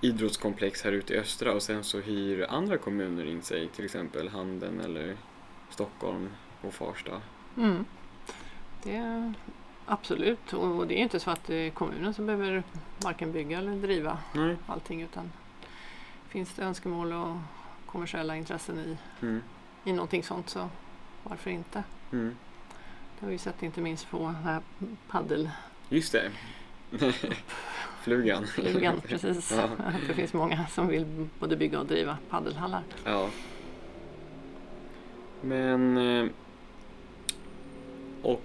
idrottskomplex 0.00 0.82
här 0.84 0.92
ute 0.92 1.14
i 1.14 1.18
östra 1.18 1.52
och 1.52 1.62
sen 1.62 1.84
så 1.84 2.00
hyr 2.00 2.46
andra 2.50 2.78
kommuner 2.78 3.24
in 3.24 3.42
sig. 3.42 3.68
Till 3.68 3.84
exempel 3.84 4.28
Handen 4.28 4.80
eller 4.80 5.16
Stockholm 5.70 6.28
och 6.60 6.74
Farsta. 6.74 7.20
Mm. 7.56 7.84
Det 8.82 9.32
absolut, 9.86 10.52
och 10.52 10.86
det 10.86 10.94
är 10.94 11.02
inte 11.02 11.20
så 11.20 11.30
att 11.30 11.44
det 11.44 11.54
är 11.54 11.70
kommunen 11.70 12.14
som 12.14 12.26
behöver 12.26 12.62
varken 13.02 13.32
bygga 13.32 13.58
eller 13.58 13.72
driva 13.76 14.18
Nej. 14.32 14.56
allting 14.66 15.02
utan 15.02 15.32
finns 16.28 16.54
det 16.54 16.62
önskemål 16.62 17.12
och 17.12 17.36
kommersiella 17.86 18.36
intressen 18.36 18.78
i, 18.78 18.96
Mm. 19.22 19.42
i 19.84 19.92
någonting 19.92 20.22
sånt 20.22 20.48
så 20.50 20.68
varför 21.22 21.50
inte? 21.50 21.82
Mm. 22.12 22.36
Det 23.20 23.26
har 23.26 23.30
vi 23.32 23.38
sett 23.38 23.62
inte 23.62 23.80
minst 23.80 24.10
på 24.10 24.18
den 24.18 24.34
här 24.34 24.60
paddelflugan 25.08 25.52
Just 25.88 26.12
det. 26.12 26.30
Flugan. 28.02 28.46
precis. 29.08 29.52
Ja. 29.56 29.68
Det 30.08 30.14
finns 30.14 30.32
många 30.32 30.66
som 30.66 30.86
vill 30.88 31.28
både 31.38 31.56
bygga 31.56 31.80
och 31.80 31.86
driva 31.86 32.18
paddelhallar. 32.30 32.82
Ja. 33.04 33.28
Men... 35.42 35.96
eh, 35.96 36.26
Och 38.22 38.40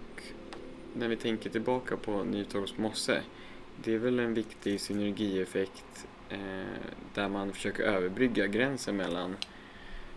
när 0.99 1.07
vi 1.07 1.15
tänker 1.15 1.49
tillbaka 1.49 1.97
på 1.97 2.23
Nytorps 2.23 2.77
mosse. 2.77 3.21
Det 3.83 3.93
är 3.93 3.97
väl 3.97 4.19
en 4.19 4.33
viktig 4.33 4.81
synergieffekt 4.81 6.07
eh, 6.29 6.39
där 7.13 7.29
man 7.29 7.53
försöker 7.53 7.83
överbrygga 7.83 8.47
gränsen 8.47 8.97
mellan 8.97 9.37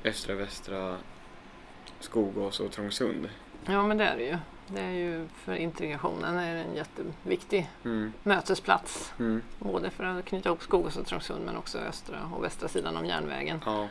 östra, 0.05 0.35
västra 0.35 0.97
Skogås 2.01 2.61
och 2.61 2.73
Trångsund. 2.73 3.29
Ja 3.67 3.87
men 3.87 3.99
det 3.99 4.05
är 4.05 4.17
det 4.17 4.25
ju. 4.25 4.37
Det 4.67 4.81
är 4.81 4.91
ju 4.91 5.29
för 5.35 5.55
integrationen 5.55 6.39
är 6.39 6.55
det 6.55 6.61
en 6.61 6.75
jätteviktig 6.75 7.71
Mm. 7.85 8.13
mötesplats. 8.23 9.13
Mm. 9.19 9.43
Både 9.59 9.91
för 9.91 10.05
att 10.05 10.25
knyta 10.25 10.49
ihop 10.49 10.63
Skogås 10.63 10.97
och 10.97 11.07
Trångsund 11.07 11.45
men 11.45 11.57
också 11.57 11.79
östra 11.79 12.31
och 12.35 12.45
västra 12.45 12.69
sidan 12.69 12.97
om 12.97 13.07
järnvägen. 13.07 13.61
Ja. 13.67 13.89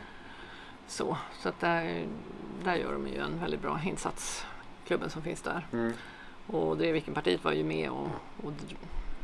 Så, 0.86 1.16
så 1.40 1.48
att 1.48 1.60
där, 1.60 2.06
där 2.64 2.74
gör 2.74 2.92
de 2.92 3.08
ju 3.08 3.18
en 3.18 3.40
väldigt 3.40 3.62
bra 3.62 3.80
insats, 3.84 4.46
klubben 4.86 5.10
som 5.10 5.22
finns 5.22 5.42
där. 5.42 5.66
Mm. 5.72 5.92
Och 6.46 6.76
Drevikenpartiet 6.76 7.44
var 7.44 7.52
ju 7.52 7.64
med 7.64 7.90
och, 7.90 8.08
och 8.44 8.52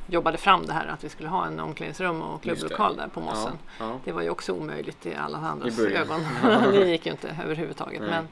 jobbade 0.07 0.39
fram 0.39 0.67
det 0.67 0.73
här 0.73 0.87
att 0.87 1.05
vi 1.05 1.09
skulle 1.09 1.29
ha 1.29 1.47
en 1.47 1.61
omklädningsrum 1.61 2.23
och 2.23 2.43
klubblokal 2.43 2.97
där 2.97 3.09
på 3.09 3.21
Mossen. 3.21 3.59
Ja. 3.79 3.89
Ja. 3.89 4.01
Det 4.05 4.13
var 4.13 4.23
ju 4.23 4.31
också 4.31 4.53
omöjligt 4.53 5.07
i 5.07 5.15
alla 5.15 5.39
andras 5.39 5.79
I 5.79 5.95
ögon. 5.95 6.21
det 6.73 6.91
gick 6.91 7.07
ju 7.07 7.13
inte 7.13 7.37
överhuvudtaget. 7.45 8.01
Nej. 8.01 8.11
Men 8.11 8.29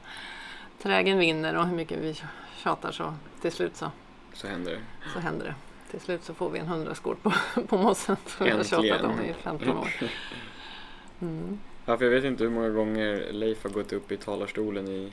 trägen 0.81 1.17
vinner 1.17 1.57
och 1.57 1.67
hur 1.67 1.75
mycket 1.75 1.99
vi 1.99 2.21
tjatar 2.57 2.91
så 2.91 3.13
till 3.41 3.51
slut 3.51 3.75
så, 3.75 3.91
Så 4.33 4.47
händer 4.47 4.71
det. 4.71 4.81
så 5.13 5.19
händer 5.19 5.45
det. 5.45 5.55
Till 5.91 5.99
slut 5.99 6.23
så 6.23 6.33
får 6.33 6.49
vi 6.49 6.59
en 6.59 6.67
hundraskor 6.67 7.15
på, 7.21 7.33
på 7.67 7.77
mossen 7.77 8.15
som 8.25 8.45
vi 8.45 8.51
har 8.51 8.63
tjatat 8.63 9.03
om 9.03 9.21
i 9.21 9.33
15 9.33 9.77
år. 9.77 9.89
Mm. 11.21 11.59
Ja, 11.85 11.97
för 11.97 12.05
jag 12.05 12.11
vet 12.11 12.23
inte 12.23 12.43
hur 12.43 12.51
många 12.51 12.69
gånger 12.69 13.27
Leif 13.31 13.63
har 13.63 13.69
gått 13.69 13.93
upp 13.93 14.11
i 14.11 14.17
talarstolen 14.17 14.87
i 14.87 15.11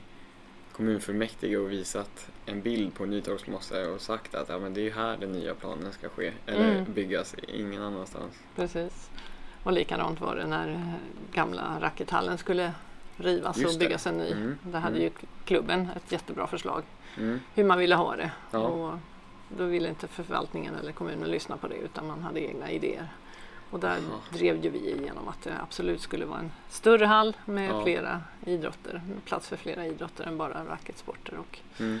kommunfullmäktige 0.75 1.57
och 1.57 1.71
visat 1.71 2.27
en 2.45 2.61
bild 2.61 2.93
på 2.95 3.05
Nytorpsmosse 3.05 3.87
och 3.87 4.01
sagt 4.01 4.35
att 4.35 4.49
ja, 4.49 4.59
men 4.59 4.73
det 4.73 4.81
är 4.81 4.83
ju 4.83 4.91
här 4.91 5.17
den 5.17 5.31
nya 5.31 5.55
planen 5.55 5.91
ska 5.91 6.09
ske 6.09 6.31
eller 6.45 6.71
Mm. 6.71 6.93
byggas, 6.93 7.35
ingen 7.47 7.81
annanstans. 7.81 8.33
Precis. 8.55 9.09
Och 9.63 9.71
likadant 9.73 10.21
var 10.21 10.35
det 10.35 10.47
när 10.47 10.69
eh, 10.69 10.93
gamla 11.33 11.77
rackethallen 11.81 12.37
skulle 12.37 12.71
rivas 13.17 13.57
Just 13.57 13.73
och 13.73 13.79
det. 13.79 13.85
byggas 13.85 14.07
en 14.07 14.17
ny. 14.17 14.31
Mm, 14.31 14.57
Där 14.63 14.79
hade 14.79 14.95
mm. 14.95 15.03
ju 15.03 15.09
klubben 15.45 15.87
ett 15.95 16.11
jättebra 16.11 16.47
förslag 16.47 16.83
Mm. 17.17 17.39
hur 17.53 17.63
man 17.63 17.77
ville 17.79 17.95
ha 17.95 18.15
det. 18.15 18.31
Ja. 18.51 18.59
Och 18.59 18.99
då 19.57 19.65
ville 19.65 19.89
inte 19.89 20.07
förvaltningen 20.07 20.75
eller 20.75 20.91
kommunen 20.91 21.31
lyssna 21.31 21.57
på 21.57 21.67
det 21.67 21.75
utan 21.75 22.07
man 22.07 22.21
hade 22.23 22.39
egna 22.49 22.71
idéer. 22.71 23.07
Och 23.69 23.79
där 23.79 23.89
Jaha. 23.97 24.19
drev 24.29 24.63
ju 24.63 24.69
vi 24.69 24.91
igenom 24.91 25.27
att 25.27 25.41
det 25.43 25.53
absolut 25.61 26.01
skulle 26.01 26.25
vara 26.25 26.39
en 26.39 26.51
större 26.69 27.05
hall 27.05 27.37
med 27.45 27.69
Ja. 27.69 27.83
flera 27.83 28.21
idrotter. 28.45 29.01
Plats 29.25 29.47
för 29.47 29.57
flera 29.57 29.85
idrotter 29.85 30.23
än 30.23 30.37
bara 30.37 30.65
racketsporter. 30.65 31.37
Och 31.37 31.59
Mm. 31.79 31.99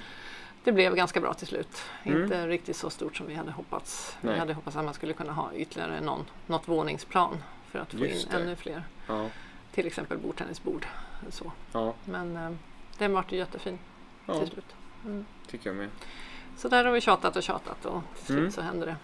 det 0.63 0.71
blev 0.71 0.95
ganska 0.95 1.21
bra 1.21 1.33
till 1.33 1.47
slut. 1.47 1.81
Mm. 2.03 2.23
Inte 2.23 2.47
riktigt 2.47 2.75
så 2.77 2.89
stort 2.89 3.17
som 3.17 3.27
vi 3.27 3.33
hade 3.33 3.51
hoppats. 3.51 4.17
Vi 4.21 4.27
Nej. 4.29 4.39
hade 4.39 4.53
hoppats 4.53 4.77
att 4.77 4.85
man 4.85 4.93
skulle 4.93 5.13
kunna 5.13 5.33
ha 5.33 5.53
ytterligare 5.53 6.01
någon, 6.01 6.25
något 6.47 6.67
våningsplan 6.67 7.37
för 7.71 7.79
att 7.79 7.91
få 7.91 7.97
Just 7.97 8.25
in 8.25 8.31
det. 8.31 8.37
ännu 8.41 8.55
fler. 8.55 8.83
Ja. 9.07 9.29
Till 9.71 9.87
exempel 9.87 10.17
bordtennisbord. 10.17 10.85
Så. 11.29 11.51
ja, 11.71 11.93
Men 12.05 12.37
eh, 12.37 12.51
den 12.97 13.13
vart 13.13 13.31
ju 13.31 13.37
jättefin 13.37 13.79
ja, 14.25 14.39
till 14.39 14.47
slut. 14.49 14.75
Mm. 15.05 15.25
tycker 15.47 15.69
jag 15.69 15.75
med. 15.77 15.89
Så 16.57 16.67
där 16.67 16.85
har 16.85 16.91
vi 16.91 17.01
tjatat 17.01 17.35
och 17.35 17.43
tjatat 17.43 17.85
och 17.85 18.01
till 18.15 18.25
slut 18.25 18.39
Mm. 18.39 18.51
så 18.51 18.61
hände 18.61 18.85
det. 18.85 18.95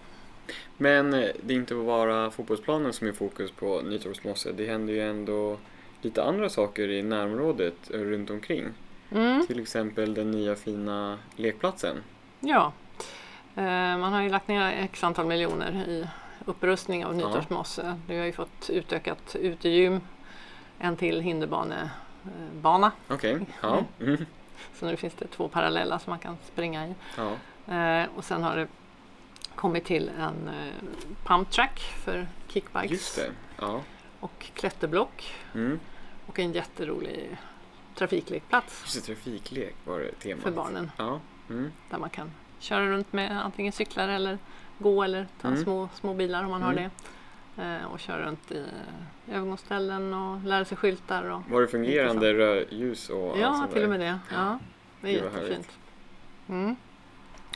Men 0.76 1.14
eh, 1.14 1.28
det 1.42 1.54
är 1.54 1.58
inte 1.58 1.74
bara 1.74 2.30
fotbollsplanen 2.30 2.92
som 2.92 3.08
är 3.08 3.12
fokus 3.12 3.50
på 3.50 3.80
Nytorpsmosse. 3.80 4.52
Det 4.52 4.66
händer 4.66 4.92
ju 4.94 5.00
ändå 5.00 5.58
lite 6.02 6.22
andra 6.24 6.48
saker 6.48 6.88
i 6.88 7.02
närområdet 7.02 7.90
eh, 7.90 7.98
runt 7.98 8.30
omkring. 8.30 8.64
Mm. 9.10 9.46
Till 9.46 9.60
exempel 9.60 10.14
den 10.14 10.30
nya 10.30 10.56
fina 10.56 11.18
lekplatsen. 11.36 11.96
Ja, 12.40 12.72
eh, 13.56 13.62
man 13.98 14.12
har 14.12 14.22
ju 14.22 14.28
lagt 14.28 14.48
ner 14.48 14.84
x 14.84 15.04
antal 15.04 15.26
miljoner 15.26 15.84
i 15.88 16.08
upprustning 16.44 17.04
av 17.06 17.20
Ja. 17.20 17.28
Nytorpsmosse. 17.28 17.98
Vi 18.08 18.18
har 18.18 18.24
ju 18.24 18.32
fått 18.32 18.70
utökat 18.70 19.36
utegym, 19.40 20.00
en 20.78 20.96
till 20.96 21.20
hinderbana. 21.20 21.90
Okej, 23.08 23.40
ja. 23.60 23.84
Mm. 24.00 24.26
Så 24.74 24.86
nu 24.86 24.96
finns 24.96 25.14
det 25.14 25.26
två 25.26 25.48
parallella 25.48 25.98
som 25.98 26.10
man 26.10 26.18
kan 26.18 26.36
springa 26.52 26.86
i. 26.88 26.94
ja. 27.16 27.36
Och 28.16 28.24
sen 28.24 28.42
har 28.42 28.56
det 28.56 28.66
kommit 29.56 29.84
till 29.84 30.08
en 30.20 30.48
eh, 30.48 30.72
pump 31.24 31.50
track 31.50 31.80
för 31.80 32.26
kickbikes 32.48 32.90
Just 32.90 33.16
det. 33.16 33.30
Ja. 33.60 33.82
och 34.20 34.50
klätterblock 34.54 35.34
Mm. 35.54 35.80
och 36.26 36.38
en 36.38 36.52
jätterolig 36.52 37.36
trafiklekplats 37.94 38.82
Just 38.84 39.06
det, 39.06 39.14
trafiklek 39.14 39.74
var 39.84 39.98
det 40.00 40.12
temat. 40.12 40.42
för 40.42 40.50
barnen. 40.50 40.90
Ja. 40.96 41.20
Mm. 41.50 41.72
där 41.90 41.98
man 41.98 42.10
kan 42.10 42.30
köra 42.58 42.86
runt 42.90 43.12
med 43.12 43.44
antingen 43.44 43.72
cyklar 43.72 44.08
eller 44.08 44.38
gå 44.78 45.02
eller 45.02 45.26
ta 45.40 45.48
Mm. 45.48 45.62
små, 45.62 45.88
små 45.94 46.14
bilar 46.14 46.44
om 46.44 46.50
man 46.50 46.62
har 46.62 46.72
Mm. 46.72 46.84
det. 46.84 47.62
Eh, 47.62 47.84
och 47.84 48.00
köra 48.00 48.26
runt 48.26 48.50
i 48.52 48.64
övergångsställen 49.28 50.14
och 50.14 50.40
lära 50.44 50.64
sig 50.64 50.76
skyltar. 50.76 51.24
Och, 51.30 51.42
Var 51.50 51.60
det 51.60 51.68
fungerande 51.68 52.34
rödljus 52.34 53.08
och 53.08 53.38
ja, 53.38 53.66
till 53.72 53.82
och 53.84 53.90
med 53.90 54.00
det. 54.00 54.18
Ja, 54.32 54.58
det 55.00 55.08
är 55.08 55.12
jättefint. 55.24 55.68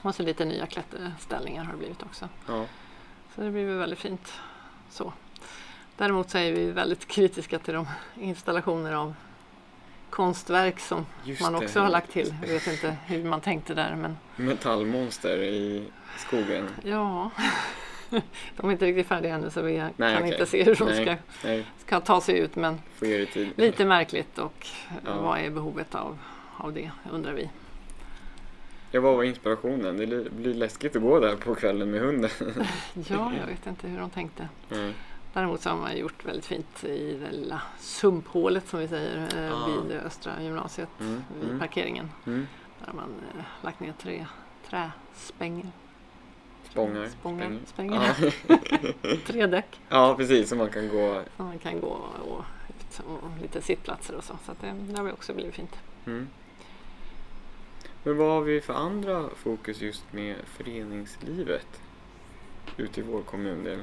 Och 0.02 0.14
så 0.14 0.22
lite 0.22 0.44
nya 0.44 0.66
klätterställningar 0.66 1.64
har 1.64 1.72
det 1.72 1.78
blivit 1.78 2.02
också. 2.02 2.28
Ja. 2.46 2.64
Så 3.34 3.40
det 3.40 3.50
blir 3.50 3.64
väl 3.66 3.78
väldigt 3.78 3.98
fint. 3.98 4.32
Så. 4.90 5.12
Däremot 5.96 6.30
så 6.30 6.38
är 6.38 6.52
vi 6.52 6.70
väldigt 6.70 7.06
kritiska 7.08 7.58
till 7.58 7.74
de 7.74 7.88
installationer 8.14 8.92
av 8.92 9.14
konstverk 10.10 10.80
som 10.80 11.06
Just 11.24 11.40
man 11.42 11.52
det. 11.52 11.58
också 11.58 11.80
har 11.80 11.88
lagt 11.88 12.10
till. 12.12 12.34
Jag 12.42 12.48
vet 12.48 12.66
inte 12.66 12.96
hur 13.06 13.24
man 13.24 13.40
tänkte 13.40 13.74
där 13.74 13.96
men 13.96 14.16
Metallmonster 14.36 15.42
i 15.42 15.88
skogen. 16.16 16.68
Ja, 16.84 17.30
de 18.56 18.68
är 18.68 18.72
inte 18.72 18.86
riktigt 18.86 19.06
färdiga 19.06 19.34
ännu 19.34 19.50
så 19.50 19.62
vi 19.62 19.78
Nej, 19.78 20.14
kan 20.14 20.22
okej. 20.22 20.32
inte 20.32 20.46
se 20.46 20.64
hur 20.64 20.74
de 20.74 20.84
Nej. 20.84 21.02
ska, 21.06 21.16
Nej, 21.48 21.66
ska 21.86 22.00
ta 22.00 22.20
sig 22.20 22.38
ut. 22.38 22.56
Men 22.56 22.80
det 23.00 23.34
lite 23.56 23.84
märkligt 23.84 24.38
och 24.38 24.66
Ja. 25.04 25.20
vad 25.20 25.38
är 25.38 25.50
behovet 25.50 25.94
av, 25.94 26.18
av 26.56 26.72
det 26.72 26.90
undrar 27.12 27.32
vi. 27.32 27.50
Ja, 28.90 29.00
vad 29.00 29.16
var 29.16 29.22
inspirationen? 29.24 29.96
Det 29.96 30.06
li- 30.06 30.30
blir 30.30 30.54
läskigt 30.54 30.96
att 30.96 31.02
gå 31.02 31.20
där 31.20 31.36
på 31.36 31.54
kvällen 31.54 31.90
med 31.90 32.00
hunden. 32.00 32.30
Ja, 33.08 33.32
jag 33.40 33.46
vet 33.46 33.66
inte 33.66 33.88
hur 33.88 33.98
de 34.00 34.10
tänkte. 34.10 34.48
Nej. 34.68 34.94
Däremot 35.32 35.60
så 35.60 35.70
har 35.70 35.76
man 35.76 35.96
gjort 35.96 36.24
väldigt 36.24 36.46
fint 36.46 36.84
i 36.84 37.18
det 37.24 37.36
lilla 37.36 37.62
sumphålet 37.78 38.68
som 38.68 38.80
vi 38.80 38.88
säger 38.88 39.28
eh, 39.46 39.52
Ah. 39.62 39.66
vid 39.88 39.96
Östra 39.96 40.32
gymnasiet 40.42 40.88
Mm, 41.00 41.22
vid 41.40 41.48
mm. 41.48 41.60
parkeringen. 41.60 42.10
Mm. 42.26 42.46
Där 42.80 42.86
har 42.86 42.94
man 42.94 43.14
eh, 43.38 43.44
lagt 43.64 43.80
ner 43.80 43.92
tre 44.02 44.26
träspänger. 44.70 45.66
Spångar. 46.70 47.06
Spångar, 47.08 47.58
spränger. 47.66 48.16
Ja. 48.48 48.58
Tre 49.26 49.46
däck 49.46 49.80
ja, 49.88 50.14
precis. 50.16 50.48
Så 50.48 50.56
man 50.56 50.68
kan 50.70 50.88
gå. 50.88 51.22
som 51.36 51.46
man 51.46 51.58
kan 51.58 51.80
gå 51.80 51.86
och, 52.28 52.44
ut 52.68 53.00
och 53.06 53.42
lite 53.42 53.62
sittplatser 53.62 54.14
och 54.14 54.24
så. 54.24 54.34
Så 54.46 54.52
att 54.52 54.60
det, 54.60 54.74
det 54.88 55.00
har 55.00 55.12
också 55.12 55.34
blivit 55.34 55.54
fint. 55.54 55.76
Mm. 58.06 58.16
Men 58.18 58.26
vad 58.26 58.34
har 58.34 58.40
vi 58.40 58.60
för 58.60 58.74
andra 58.74 59.28
fokus 59.36 59.80
just 59.80 60.04
med 60.12 60.36
föreningslivet 60.46 61.80
ute 62.76 63.00
i 63.00 63.02
vår 63.02 63.22
kommundel? 63.22 63.78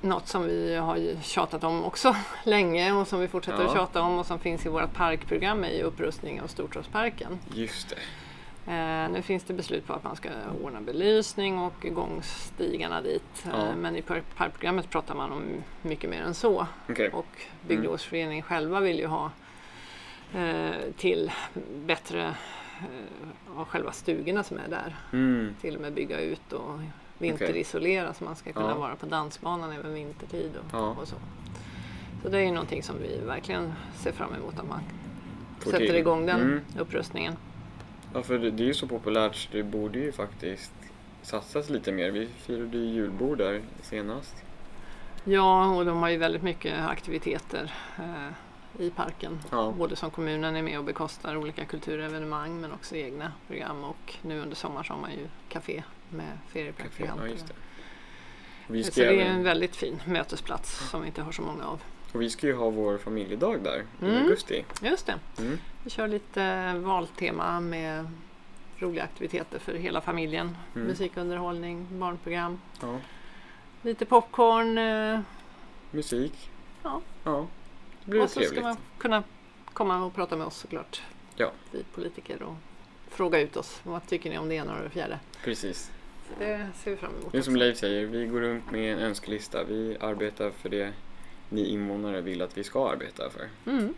Något 0.00 0.28
som 0.28 0.42
vi 0.46 0.74
har 0.76 1.22
tjatat 1.22 1.64
om 1.64 1.84
också 1.84 2.16
länge 2.44 2.92
och 2.92 3.08
som 3.08 3.20
vi 3.20 3.28
fortsätter 3.28 3.62
Ja. 3.62 3.68
att 3.68 3.74
tjata 3.76 4.02
om 4.02 4.18
och 4.18 4.26
som 4.26 4.38
finns 4.38 4.66
i 4.66 4.68
vårt 4.68 4.94
parkprogram 4.94 5.64
är 5.64 5.70
ju 5.70 5.82
upprustning 5.82 6.40
av 6.40 6.46
Stortorpsparken. 6.46 7.38
Just 7.54 7.88
det. 7.90 7.96
Eh, 8.72 9.08
nu 9.10 9.22
finns 9.22 9.44
det 9.44 9.54
beslut 9.54 9.86
på 9.86 9.92
att 9.92 10.04
man 10.04 10.16
ska 10.16 10.28
ordna 10.64 10.80
belysning 10.80 11.58
och 11.58 11.86
gångstigarna 11.90 13.00
dit. 13.02 13.44
Ja. 13.52 13.66
Eh, 13.68 13.76
men 13.76 13.96
i 13.96 14.02
par- 14.02 14.22
parkprogrammet 14.36 14.90
pratar 14.90 15.14
man 15.14 15.32
om 15.32 15.42
mycket 15.82 16.10
mer 16.10 16.22
än 16.22 16.34
så. 16.34 16.66
Okej. 16.88 17.08
Och 17.12 17.26
Bygdegårdsföreningen 17.68 18.42
själva 18.42 18.80
vill 18.80 18.98
ju 18.98 19.06
ha 19.06 19.30
eh, 20.34 20.70
till 20.96 21.30
bättre 21.74 22.24
eh, 22.26 22.32
av 23.56 23.64
själva 23.64 23.92
stugorna 23.92 24.42
som 24.42 24.58
är 24.58 24.68
där. 24.68 24.96
Mm. 25.12 25.54
Till 25.60 25.74
och 25.76 25.80
med 25.82 25.92
bygga 25.92 26.20
ut 26.20 26.52
och 26.52 26.80
vinterisolera 27.18 28.14
så 28.14 28.24
man 28.24 28.36
ska 28.36 28.52
kunna 28.52 28.68
Ja. 28.70 28.74
vara 28.78 28.96
på 28.96 29.06
dansbanan 29.06 29.72
även 29.72 29.94
vintertid 29.94 30.50
och, 30.56 30.64
Ja. 30.72 30.96
och 31.00 31.08
så. 31.08 31.16
Så 32.22 32.28
det 32.28 32.38
är 32.38 32.42
ju 32.42 32.50
någonting 32.52 32.82
som 32.82 32.96
vi 33.02 33.18
verkligen 33.26 33.72
ser 33.94 34.12
fram 34.12 34.34
emot 34.34 34.58
att 34.58 34.68
man 34.68 34.80
Får 35.60 35.70
sätter 35.70 35.86
till. 35.86 35.96
igång 35.96 36.26
den 36.26 36.40
Mm. 36.40 36.60
upprustningen. 36.78 37.36
Ja, 38.14 38.22
för 38.22 38.38
det, 38.38 38.50
det 38.50 38.62
är 38.62 38.66
ju 38.66 38.74
så 38.74 38.86
populärt 38.86 39.34
så 39.34 39.48
det 39.52 39.62
borde 39.62 39.98
ju 39.98 40.12
faktiskt 40.12 40.72
satsas 41.22 41.70
lite 41.70 41.92
mer. 41.92 42.10
Vi 42.10 42.26
firade 42.26 42.78
ju 42.78 42.84
julbord 42.84 43.38
där 43.38 43.60
senast. 43.82 44.34
Ja, 45.24 45.66
och 45.76 45.84
de 45.84 45.96
har 46.02 46.08
ju 46.08 46.16
väldigt 46.16 46.42
mycket 46.42 46.80
aktiviteter 46.88 47.72
eh, 47.98 48.32
i 48.78 48.90
parken. 48.90 49.38
Ja. 49.50 49.74
Både 49.78 49.96
som 49.96 50.10
kommunen 50.10 50.56
är 50.56 50.62
med 50.62 50.78
och 50.78 50.84
bekostar 50.84 51.36
olika 51.36 51.64
kulturevenemang 51.64 52.60
men 52.60 52.72
också 52.72 52.96
egna 52.96 53.32
program 53.46 53.84
och 53.84 54.14
nu 54.22 54.40
under 54.40 54.56
sommaren 54.56 54.84
så 54.84 54.92
har 54.92 55.00
man 55.00 55.10
ju 55.12 55.26
café 55.48 55.82
med 56.10 56.38
feriepraktikanter. 56.48 57.26
Ja. 57.28 57.54
Vi 58.66 58.84
Så 58.84 58.90
ska, 58.92 59.00
det 59.02 59.22
är 59.22 59.26
en 59.30 59.42
väldigt 59.42 59.76
fin 59.76 60.00
mötesplats 60.06 60.90
som 60.90 61.00
vi 61.00 61.06
inte 61.06 61.22
har 61.22 61.32
så 61.32 61.42
många 61.42 61.64
av. 61.66 61.80
och 62.12 62.22
vi 62.22 62.30
ska 62.30 62.46
ju 62.46 62.54
ha 62.54 62.70
vår 62.70 62.98
familjedag 62.98 63.62
där 63.64 63.84
i 64.00 64.04
Mm. 64.10 64.22
augusti. 64.22 64.64
Just 64.82 65.06
det, 65.06 65.18
Mm. 65.38 65.58
vi 65.84 65.90
kör 65.90 66.08
lite 66.08 66.72
valtema 66.74 67.60
med 67.60 68.10
roliga 68.78 69.04
aktiviteter 69.04 69.58
för 69.58 69.74
hela 69.74 70.00
familjen. 70.00 70.56
Mm. 70.74 70.88
Musikunderhållning, 70.88 71.86
barnprogram, 71.98 72.60
Ja. 72.82 72.98
lite 73.82 74.04
popcorn 74.04 74.78
eh, 74.78 75.20
Musik. 75.90 76.50
Ja. 76.82 77.00
ja. 77.24 77.46
Det 78.04 78.10
blir 78.10 78.22
och 78.22 78.30
så 78.30 78.40
trevligt. 78.40 78.58
ska 78.58 78.68
man 78.68 78.76
kunna 78.98 79.22
komma 79.72 80.04
och 80.04 80.14
prata 80.14 80.36
med 80.36 80.46
oss 80.46 80.56
såklart. 80.56 81.02
Ja. 81.36 81.52
vi 81.70 81.82
politiker 81.94 82.42
och 82.42 82.54
fråga 83.08 83.40
ut 83.40 83.56
oss. 83.56 83.80
Vad 83.82 84.06
tycker 84.06 84.30
ni 84.30 84.38
om 84.38 84.48
det 84.48 84.54
ena 84.54 84.76
och 84.76 84.84
det 84.84 84.90
fjärde? 84.90 85.18
Precis. 85.44 85.90
Så 86.28 86.32
det 86.38 86.68
ser 86.74 86.90
vi 86.90 86.96
fram 86.96 87.10
emot. 87.20 87.32
Det 87.32 87.38
är 87.38 87.42
som. 87.42 87.56
Leif 87.56 87.78
säger, 87.78 88.06
vi 88.06 88.26
går 88.26 88.40
runt 88.40 88.70
med 88.70 88.92
en 88.92 88.98
önskelista. 88.98 89.64
Vi 89.64 89.96
arbetar 90.00 90.50
för 90.50 90.68
det 90.68 90.92
ni 91.48 91.64
invånare 91.68 92.20
vill 92.20 92.42
att 92.42 92.58
vi 92.58 92.64
ska 92.64 92.90
arbeta 92.90 93.30
för. 93.30 93.70
Mm. 93.70 93.94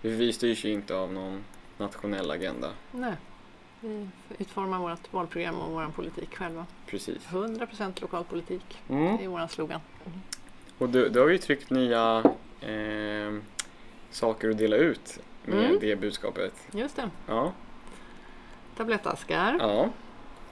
Vi 0.00 0.32
styrs 0.32 0.64
ju 0.64 0.72
inte 0.72 0.96
av 0.96 1.12
någon 1.12 1.44
nationell 1.78 2.30
agenda. 2.30 2.70
Nej. 2.92 3.14
Vi 3.80 4.08
utformar 4.38 4.78
vårt 4.78 5.12
valprogram 5.12 5.54
och 5.54 5.72
vår 5.72 5.92
politik 5.94 6.36
själva. 6.36 6.66
Precis. 6.86 7.26
100% 7.28 8.00
lokal 8.00 8.24
politik. 8.24 8.82
Mm. 8.88 9.18
Är 9.20 9.28
vår 9.28 9.46
slogan. 9.48 9.80
Och 10.78 10.88
du, 10.88 11.08
du 11.08 11.20
har 11.20 11.28
ju 11.28 11.38
tryckt 11.38 11.70
nya 11.70 12.22
eh, 12.60 13.34
saker 14.10 14.50
att 14.50 14.58
dela 14.58 14.76
ut 14.76 15.18
med 15.44 15.58
Mm. 15.64 15.78
det 15.80 15.96
budskapet. 15.96 16.52
Just 16.72 16.96
det. 16.96 17.10
Ja. 17.26 17.52
Tablettaskar. 18.76 19.56
ja, 19.60 19.88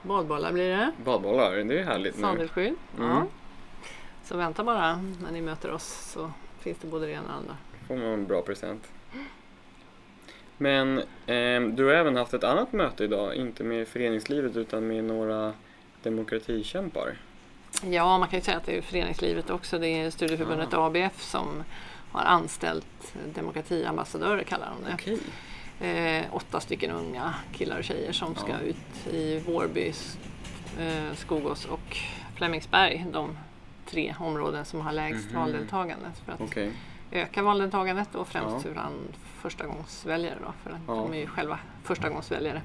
Badbollar 0.02 0.52
blir 0.52 0.68
det. 0.68 0.90
badbollar, 1.04 1.56
det 1.56 1.78
är 1.80 1.84
härligt 1.84 2.16
nu. 2.16 2.22
Sadelsskydd. 2.22 2.74
Mm. 2.98 3.08
Ja. 3.10 3.26
Så 4.24 4.36
vänta 4.36 4.64
bara 4.64 4.96
när 5.22 5.30
ni 5.32 5.40
möter 5.40 5.70
oss 5.72 6.10
så 6.12 6.30
finns 6.60 6.78
det 6.78 6.86
både 6.86 7.06
det 7.06 7.12
ena 7.12 7.22
och 7.22 7.28
det 7.28 7.34
andra. 7.34 7.56
får 7.88 7.96
man 7.96 8.06
en 8.06 8.26
bra 8.26 8.42
present. 8.42 8.88
Men 10.56 10.98
eh, 11.26 11.60
du 11.60 11.84
har 11.84 11.92
även 11.94 12.16
haft 12.16 12.34
ett 12.34 12.44
annat 12.44 12.72
möte 12.72 13.04
idag, 13.04 13.34
inte 13.34 13.64
med 13.64 13.88
föreningslivet 13.88 14.56
utan 14.56 14.86
med 14.86 15.04
några 15.04 15.52
demokratikämpar. 16.02 17.16
Ja, 17.84 18.18
man 18.18 18.28
kan 18.28 18.38
ju 18.38 18.44
säga 18.44 18.56
att 18.56 18.66
det 18.66 18.76
är 18.78 18.82
föreningslivet 18.82 19.50
också. 19.50 19.78
Det 19.78 19.88
är 19.88 20.10
Studieförbundet 20.10 20.74
ABF 20.74 21.22
som 21.22 21.64
har 22.14 22.22
anställt 22.24 23.14
demokratiambassadörer 23.34 24.42
kallar 24.42 24.70
de 24.80 24.84
det. 24.90 24.94
Okej. 24.94 25.18
Eh, 25.80 26.24
åtta 26.34 26.60
stycken 26.60 26.90
unga 26.90 27.34
killar 27.52 27.78
och 27.78 27.84
tjejer 27.84 28.12
som 28.12 28.34
ska 28.34 28.48
Ja. 28.52 28.58
ut 28.58 29.06
i 29.14 29.38
Vårby, 29.38 29.92
eh, 30.80 31.14
Skogås 31.14 31.64
och 31.64 31.96
Flemingsberg. 32.34 33.06
De 33.12 33.38
tre 33.86 34.14
områden 34.20 34.64
som 34.64 34.80
har 34.80 34.92
lägst 34.92 35.30
Mhm. 35.30 35.40
valdeltagande. 35.40 36.06
För 36.24 36.32
att 36.32 36.40
Okej. 36.40 36.72
öka 37.10 37.42
valdeltagandet 37.42 38.14
och 38.14 38.28
främst 38.28 38.66
Ja. 38.66 38.80
han 38.80 38.92
förstagångsväljare 39.40 40.38
då, 40.46 40.52
för 40.62 40.78
Ja. 40.86 40.94
de 40.94 41.12
är 41.14 41.18
ju 41.18 41.26
själva 41.26 41.58
förstagångsväljare. 41.82 42.62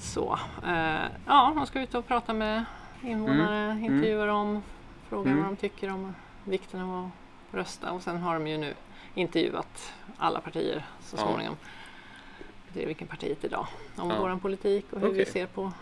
Så, 0.00 0.38
eh, 0.66 1.00
ja, 1.26 1.52
de 1.56 1.66
ska 1.66 1.80
ut 1.82 1.94
och 1.94 2.06
prata 2.06 2.32
med 2.32 2.64
invånare, 3.02 3.64
Mm. 3.72 3.84
intervjua 3.84 4.26
dem, 4.26 4.62
fråga 5.08 5.30
Mm. 5.30 5.42
vad 5.42 5.52
de 5.52 5.56
tycker 5.56 5.90
om 5.90 6.14
vikten 6.44 6.80
av 6.80 7.04
att 7.04 7.10
rösta 7.54 7.92
och 7.92 8.02
sen 8.02 8.16
har 8.16 8.34
de 8.34 8.46
ju 8.46 8.58
nu 8.58 8.74
intervjuat 9.14 9.92
alla 10.18 10.40
partier 10.40 10.86
så 11.02 11.16
Ja. 11.16 11.22
småningom. 11.22 11.56
Det 12.72 12.82
är 12.82 12.86
vilken 12.86 13.06
partiet 13.08 13.44
idag. 13.44 13.66
Om 13.96 14.10
Ja. 14.10 14.16
vår 14.20 14.36
politik 14.36 14.86
och 14.92 15.00
hur 15.00 15.08
vi 15.08 15.22
Okej. 15.22 15.32
ser 15.32 15.46
på 15.46 15.72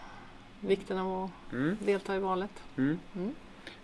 vikten 0.60 0.98
av 0.98 1.24
att 1.24 1.52
Mm. 1.52 1.76
delta 1.80 2.16
i 2.16 2.18
valet. 2.18 2.62
Mm. 2.76 2.98
Mm. 3.16 3.34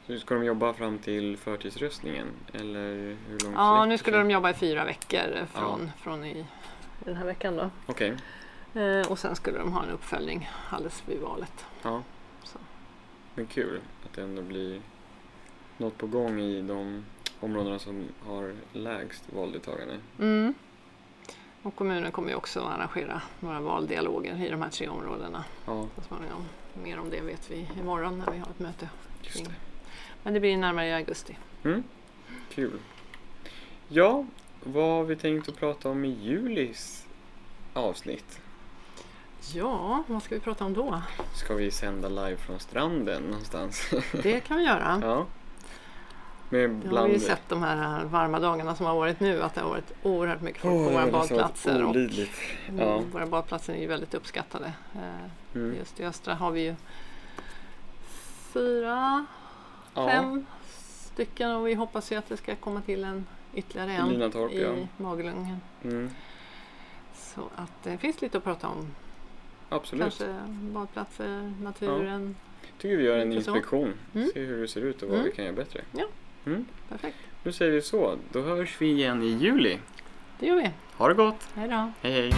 Så 0.07 0.19
ska 0.19 0.35
de 0.35 0.45
jobba 0.45 0.73
fram 0.73 0.99
till 0.99 1.37
förtidsröstningen? 1.37 2.27
Eller 2.53 3.17
hur 3.29 3.39
långt 3.45 3.55
Ja, 3.57 3.85
nu 3.85 3.99
skulle 3.99 4.19
de 4.19 4.31
jobba 4.31 4.51
i 4.51 4.55
fyra 4.55 4.85
veckor 4.85 5.47
från, 5.53 5.91
från 5.99 6.25
i, 6.25 6.47
den 7.05 7.17
här 7.17 7.25
veckan 7.25 7.57
då. 7.57 7.71
Okej, 7.87 8.17
Eh, 8.75 9.11
och 9.11 9.19
sen 9.19 9.37
skulle 9.37 9.59
de 9.59 9.73
ha 9.73 9.83
en 9.83 9.91
uppföljning 9.91 10.51
alldeles 10.71 11.03
vid 11.07 11.21
valet. 11.21 11.65
ja. 11.83 12.03
Så. 12.43 12.59
Men 13.35 13.47
kul 13.47 13.81
att 14.05 14.13
det 14.13 14.23
ändå 14.23 14.43
blir 14.43 14.81
något 15.77 15.99
på 15.99 16.07
gång 16.07 16.41
i 16.41 16.63
de 16.63 17.05
områdena 17.41 17.79
som 17.79 18.05
har 18.27 18.53
lägst 18.73 19.33
valdeltagande. 19.33 19.99
Mm. 20.19 20.55
Och 21.63 21.75
kommunen 21.77 22.13
kommer 22.13 22.29
ju 22.29 22.35
också 22.35 22.61
arrangera 22.61 23.23
några 23.41 23.61
valdialoger 23.61 24.47
i 24.47 24.49
de 24.51 24.63
här 24.63 24.71
tre 24.71 24.89
områdena 24.89 25.45
Ja, 25.67 25.87
så 25.97 26.03
småningom. 26.03 26.45
Mer 26.83 26.99
om 26.99 27.11
det 27.11 27.21
vet 27.21 27.51
vi 27.51 27.69
imorgon 27.81 28.19
när 28.19 28.33
vi 28.33 28.39
har 28.39 28.47
ett 28.47 28.59
möte. 28.59 28.89
just 29.23 29.45
det. 29.45 29.55
Men 30.23 30.35
det 30.35 30.41
blir 30.41 30.57
närmare 30.57 30.87
i 30.87 30.93
augusti. 30.93 31.39
Mm. 31.65 31.85
Kul. 32.51 32.79
Ja, 33.89 34.25
vad 34.65 34.85
har 34.85 35.05
vi 35.05 35.17
tänkt 35.17 35.49
att 35.49 35.57
prata 35.57 35.89
om 35.91 36.05
i 36.05 36.09
julis 36.09 37.07
avsnitt? 37.75 38.41
Ja, 39.55 40.05
vad 40.07 40.23
ska 40.23 40.35
vi 40.35 40.41
prata 40.41 40.65
om 40.65 40.75
då? 40.75 41.03
Ska 41.35 41.55
vi 41.55 41.71
sända 41.71 42.09
live 42.09 42.37
från 42.37 42.61
stranden 42.61 43.23
någonstans? 43.23 43.91
Det 44.23 44.41
kan 44.41 44.57
vi 44.57 44.65
göra. 44.65 45.01
ja. 45.03 45.27
Med 46.51 46.71
Det 46.71 46.97
har 46.99 47.09
ju 47.09 47.19
sett 47.19 47.49
de 47.49 47.63
här 47.63 48.05
varma 48.05 48.41
dagarna 48.41 48.75
som 48.75 48.87
har 48.87 48.95
varit 48.95 49.21
nu 49.21 49.43
att 49.43 49.55
det 49.55 49.61
har 49.61 49.69
varit 49.69 49.93
oerhört 50.03 50.41
mycket 50.41 50.63
folk 50.63 50.75
Åh, 50.75 50.85
på 50.87 50.93
våra 50.93 51.11
badplatser. 51.11 51.85
Och 51.85 51.95
mm, 51.97 52.27
Ja. 52.79 53.03
Våra 53.13 53.27
badplatser 53.27 53.73
är 53.75 53.79
ju 53.81 53.87
väldigt 53.87 54.15
uppskattade. 54.15 54.73
Eh, 54.95 55.31
Mm. 55.55 55.77
Just 55.77 56.01
i 56.01 56.05
Östra 56.05 56.35
har 56.35 56.51
vi 56.51 56.61
ju 56.61 56.75
fyra, 58.53 59.27
Ja. 59.95 60.09
fem 60.09 60.47
stycken 61.05 61.51
och 61.51 61.67
vi 61.69 61.75
hoppas 61.75 62.13
ju 62.13 62.17
att 62.17 62.29
det 62.29 62.37
ska 62.37 62.57
komma 62.57 62.81
till 62.81 63.05
en 63.05 63.27
ytterligare 63.55 63.93
en 63.93 64.09
Linatorp, 64.09 64.53
i 64.53 64.63
ja. 64.63 64.75
Magelungen. 64.97 65.57
Mm. 65.85 66.11
Så 67.15 67.41
att 67.57 67.73
det 67.83 67.99
finns 67.99 68.21
lite 68.23 68.39
att 68.39 68.45
prata 68.45 68.69
om. 68.69 68.87
Absolut. 69.69 70.03
Kanske 70.03 70.35
badplatser, 70.51 71.53
naturen. 71.63 72.37
tycker 72.79 72.97
vi 72.97 73.05
gör 73.05 73.19
en 73.19 73.33
inspektion. 73.33 73.95
Mm. 74.15 74.31
Se 74.35 74.41
hur 74.41 74.61
det 74.63 74.69
ser 74.69 74.81
ut 74.81 75.03
och 75.03 75.09
vad 75.09 75.19
Mm. 75.19 75.31
vi 75.31 75.37
kan 75.37 75.45
göra 75.45 75.55
bättre. 75.57 75.81
Ja. 75.93 76.05
Mm. 76.49 76.65
Perfekt, 76.89 77.17
Nu 77.43 77.53
säger 77.53 77.73
vi 77.73 77.83
så. 77.83 78.17
Då 78.33 78.41
hörs 78.43 78.77
vi 78.81 78.87
igen 78.91 79.23
i 79.23 79.27
juli. 79.27 79.79
det 80.41 80.47
gör 80.47 80.57
vi. 80.57 80.71
Ha 80.97 81.09
det 81.09 81.15
gott! 81.15 81.49
Hej 81.55 81.69
då! 81.69 81.93
Hej 82.03 82.13
hej! 82.13 82.33